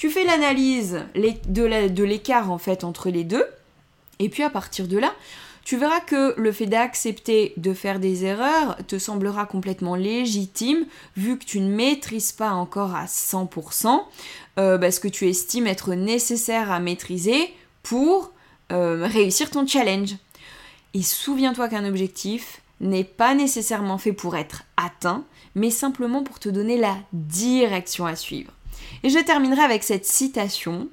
Tu 0.00 0.08
fais 0.08 0.24
l'analyse 0.24 1.04
de 1.14 2.04
l'écart 2.04 2.50
en 2.50 2.56
fait 2.56 2.84
entre 2.84 3.10
les 3.10 3.22
deux. 3.22 3.44
Et 4.18 4.30
puis 4.30 4.42
à 4.42 4.48
partir 4.48 4.88
de 4.88 4.96
là, 4.96 5.12
tu 5.62 5.76
verras 5.76 6.00
que 6.00 6.32
le 6.40 6.52
fait 6.52 6.64
d'accepter 6.64 7.52
de 7.58 7.74
faire 7.74 8.00
des 8.00 8.24
erreurs 8.24 8.78
te 8.86 8.98
semblera 8.98 9.44
complètement 9.44 9.96
légitime 9.96 10.86
vu 11.18 11.38
que 11.38 11.44
tu 11.44 11.60
ne 11.60 11.68
maîtrises 11.68 12.32
pas 12.32 12.52
encore 12.52 12.94
à 12.94 13.04
100% 13.04 14.00
euh, 14.58 14.78
bah, 14.78 14.90
ce 14.90 15.00
que 15.00 15.08
tu 15.08 15.28
estimes 15.28 15.66
être 15.66 15.92
nécessaire 15.92 16.72
à 16.72 16.80
maîtriser 16.80 17.54
pour 17.82 18.32
euh, 18.72 19.06
réussir 19.06 19.50
ton 19.50 19.66
challenge. 19.66 20.14
Et 20.94 21.02
souviens-toi 21.02 21.68
qu'un 21.68 21.84
objectif 21.84 22.62
n'est 22.80 23.04
pas 23.04 23.34
nécessairement 23.34 23.98
fait 23.98 24.14
pour 24.14 24.34
être 24.34 24.62
atteint, 24.78 25.24
mais 25.54 25.68
simplement 25.68 26.22
pour 26.22 26.38
te 26.38 26.48
donner 26.48 26.78
la 26.78 26.96
direction 27.12 28.06
à 28.06 28.16
suivre. 28.16 28.52
Et 29.02 29.10
je 29.10 29.18
terminerai 29.18 29.62
avec 29.62 29.82
cette 29.82 30.06
citation. 30.06 30.88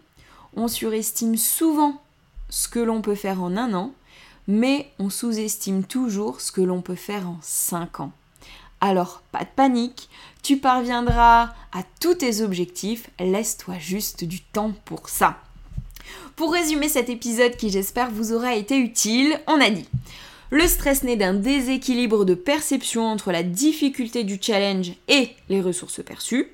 On 0.55 0.67
surestime 0.67 1.37
souvent 1.37 2.01
ce 2.49 2.67
que 2.67 2.79
l'on 2.79 3.01
peut 3.01 3.15
faire 3.15 3.41
en 3.41 3.57
un 3.57 3.73
an, 3.73 3.93
mais 4.47 4.91
on 4.99 5.09
sous-estime 5.09 5.83
toujours 5.83 6.41
ce 6.41 6.51
que 6.51 6.61
l'on 6.61 6.81
peut 6.81 6.95
faire 6.95 7.27
en 7.27 7.37
5 7.41 7.99
ans. 7.99 8.11
Alors, 8.79 9.21
pas 9.31 9.43
de 9.43 9.49
panique, 9.55 10.09
tu 10.43 10.57
parviendras 10.57 11.53
à 11.73 11.83
tous 11.99 12.15
tes 12.15 12.41
objectifs, 12.41 13.09
laisse-toi 13.19 13.75
juste 13.79 14.23
du 14.23 14.41
temps 14.41 14.73
pour 14.85 15.09
ça. 15.09 15.37
Pour 16.35 16.53
résumer 16.53 16.87
cet 16.87 17.09
épisode 17.09 17.57
qui 17.57 17.69
j'espère 17.69 18.11
vous 18.11 18.31
aura 18.31 18.55
été 18.55 18.77
utile, 18.77 19.39
on 19.47 19.59
a 19.59 19.69
dit 19.69 19.87
le 20.49 20.65
stress 20.65 21.03
naît 21.03 21.17
d'un 21.17 21.33
déséquilibre 21.33 22.23
de 22.23 22.33
perception 22.33 23.05
entre 23.05 23.33
la 23.33 23.43
difficulté 23.43 24.23
du 24.23 24.39
challenge 24.41 24.93
et 25.09 25.31
les 25.49 25.59
ressources 25.59 26.01
perçues. 26.01 26.47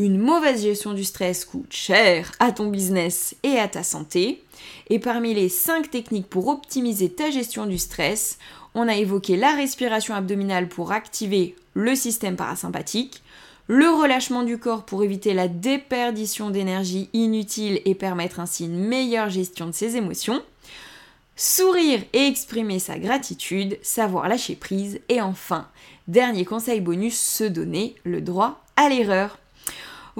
Une 0.00 0.16
mauvaise 0.16 0.62
gestion 0.62 0.94
du 0.94 1.02
stress 1.02 1.44
coûte 1.44 1.72
cher 1.72 2.30
à 2.38 2.52
ton 2.52 2.68
business 2.68 3.34
et 3.42 3.58
à 3.58 3.66
ta 3.66 3.82
santé. 3.82 4.44
Et 4.90 5.00
parmi 5.00 5.34
les 5.34 5.48
5 5.48 5.90
techniques 5.90 6.28
pour 6.28 6.46
optimiser 6.46 7.08
ta 7.08 7.30
gestion 7.30 7.66
du 7.66 7.78
stress, 7.78 8.38
on 8.76 8.86
a 8.86 8.94
évoqué 8.94 9.36
la 9.36 9.56
respiration 9.56 10.14
abdominale 10.14 10.68
pour 10.68 10.92
activer 10.92 11.56
le 11.74 11.96
système 11.96 12.36
parasympathique, 12.36 13.24
le 13.66 13.90
relâchement 13.90 14.44
du 14.44 14.56
corps 14.56 14.84
pour 14.84 15.02
éviter 15.02 15.34
la 15.34 15.48
déperdition 15.48 16.50
d'énergie 16.50 17.10
inutile 17.12 17.80
et 17.84 17.96
permettre 17.96 18.38
ainsi 18.38 18.66
une 18.66 18.78
meilleure 18.78 19.30
gestion 19.30 19.66
de 19.66 19.72
ses 19.72 19.96
émotions, 19.96 20.40
sourire 21.34 22.04
et 22.12 22.28
exprimer 22.28 22.78
sa 22.78 23.00
gratitude, 23.00 23.76
savoir 23.82 24.28
lâcher 24.28 24.54
prise, 24.54 25.00
et 25.08 25.20
enfin, 25.20 25.66
dernier 26.06 26.44
conseil 26.44 26.80
bonus, 26.80 27.18
se 27.18 27.42
donner 27.42 27.96
le 28.04 28.20
droit 28.20 28.64
à 28.76 28.88
l'erreur. 28.88 29.38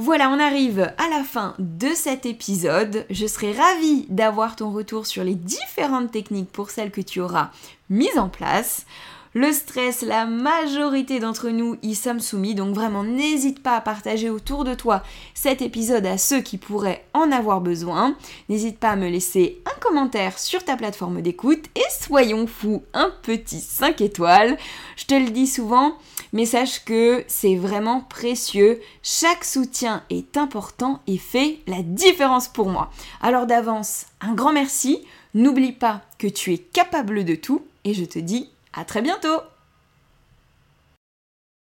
Voilà, 0.01 0.31
on 0.31 0.39
arrive 0.39 0.93
à 0.97 1.09
la 1.09 1.25
fin 1.25 1.57
de 1.59 1.89
cet 1.89 2.25
épisode. 2.25 3.05
Je 3.11 3.27
serai 3.27 3.51
ravie 3.51 4.07
d'avoir 4.09 4.55
ton 4.55 4.71
retour 4.71 5.07
sur 5.07 5.25
les 5.25 5.35
différentes 5.35 6.13
techniques 6.13 6.53
pour 6.53 6.71
celles 6.71 6.93
que 6.93 7.01
tu 7.01 7.21
auras 7.21 7.51
mises 7.91 8.17
en 8.17 8.29
place. 8.29 8.87
Le 9.35 9.53
stress, 9.53 10.03
la 10.03 10.25
majorité 10.25 11.19
d'entre 11.19 11.49
nous 11.49 11.79
y 11.83 11.97
sommes 11.97 12.21
soumis, 12.21 12.55
donc 12.55 12.77
vraiment 12.77 13.03
n'hésite 13.03 13.61
pas 13.61 13.75
à 13.75 13.81
partager 13.81 14.31
autour 14.31 14.63
de 14.63 14.75
toi 14.75 15.03
cet 15.35 15.63
épisode 15.63 16.07
à 16.07 16.17
ceux 16.17 16.43
qui 16.43 16.59
pourraient 16.59 17.05
en 17.13 17.33
avoir 17.33 17.61
besoin. 17.61 18.15
N'hésite 18.49 18.79
pas 18.79 18.91
à 18.91 18.97
me 18.97 19.09
laisser 19.09 19.61
un 19.67 19.81
commentaire 19.81 20.39
sur 20.39 20.65
ta 20.65 20.77
plateforme 20.77 21.23
d'écoute 21.23 21.65
et 21.75 21.83
soyons 21.91 22.47
fous, 22.47 22.85
un 22.95 23.13
petit 23.23 23.61
5 23.61 24.01
étoiles. 24.01 24.57
Je 24.97 25.07
te 25.07 25.15
le 25.15 25.31
dis 25.31 25.49
souvent, 25.49 25.99
mais 26.33 26.47
sache 26.47 26.85
que 26.85 27.25
c'est 27.27 27.57
vraiment 27.57 28.01
précieux. 28.01 28.81
Chaque 29.03 29.45
soutien 29.45 30.03
est 30.11 30.37
important 30.37 31.01
et 31.07 31.19
fait 31.19 31.59
la 31.67 31.83
différence 31.83 32.49
pour 32.49 32.69
moi. 32.69 32.91
Alors 33.21 33.47
d'avance, 33.47 34.07
un 34.21 34.35
grand 34.35 34.53
merci. 34.53 35.05
N'oublie 35.35 35.73
pas 35.73 36.03
que 36.19 36.27
tu 36.27 36.53
es 36.53 36.59
capable 36.59 37.25
de 37.25 37.35
tout 37.35 37.63
et 37.85 37.95
je 37.95 38.05
te 38.05 38.19
dis 38.19 38.51
à 38.73 38.85
très 38.85 39.03
bientôt 39.03 39.41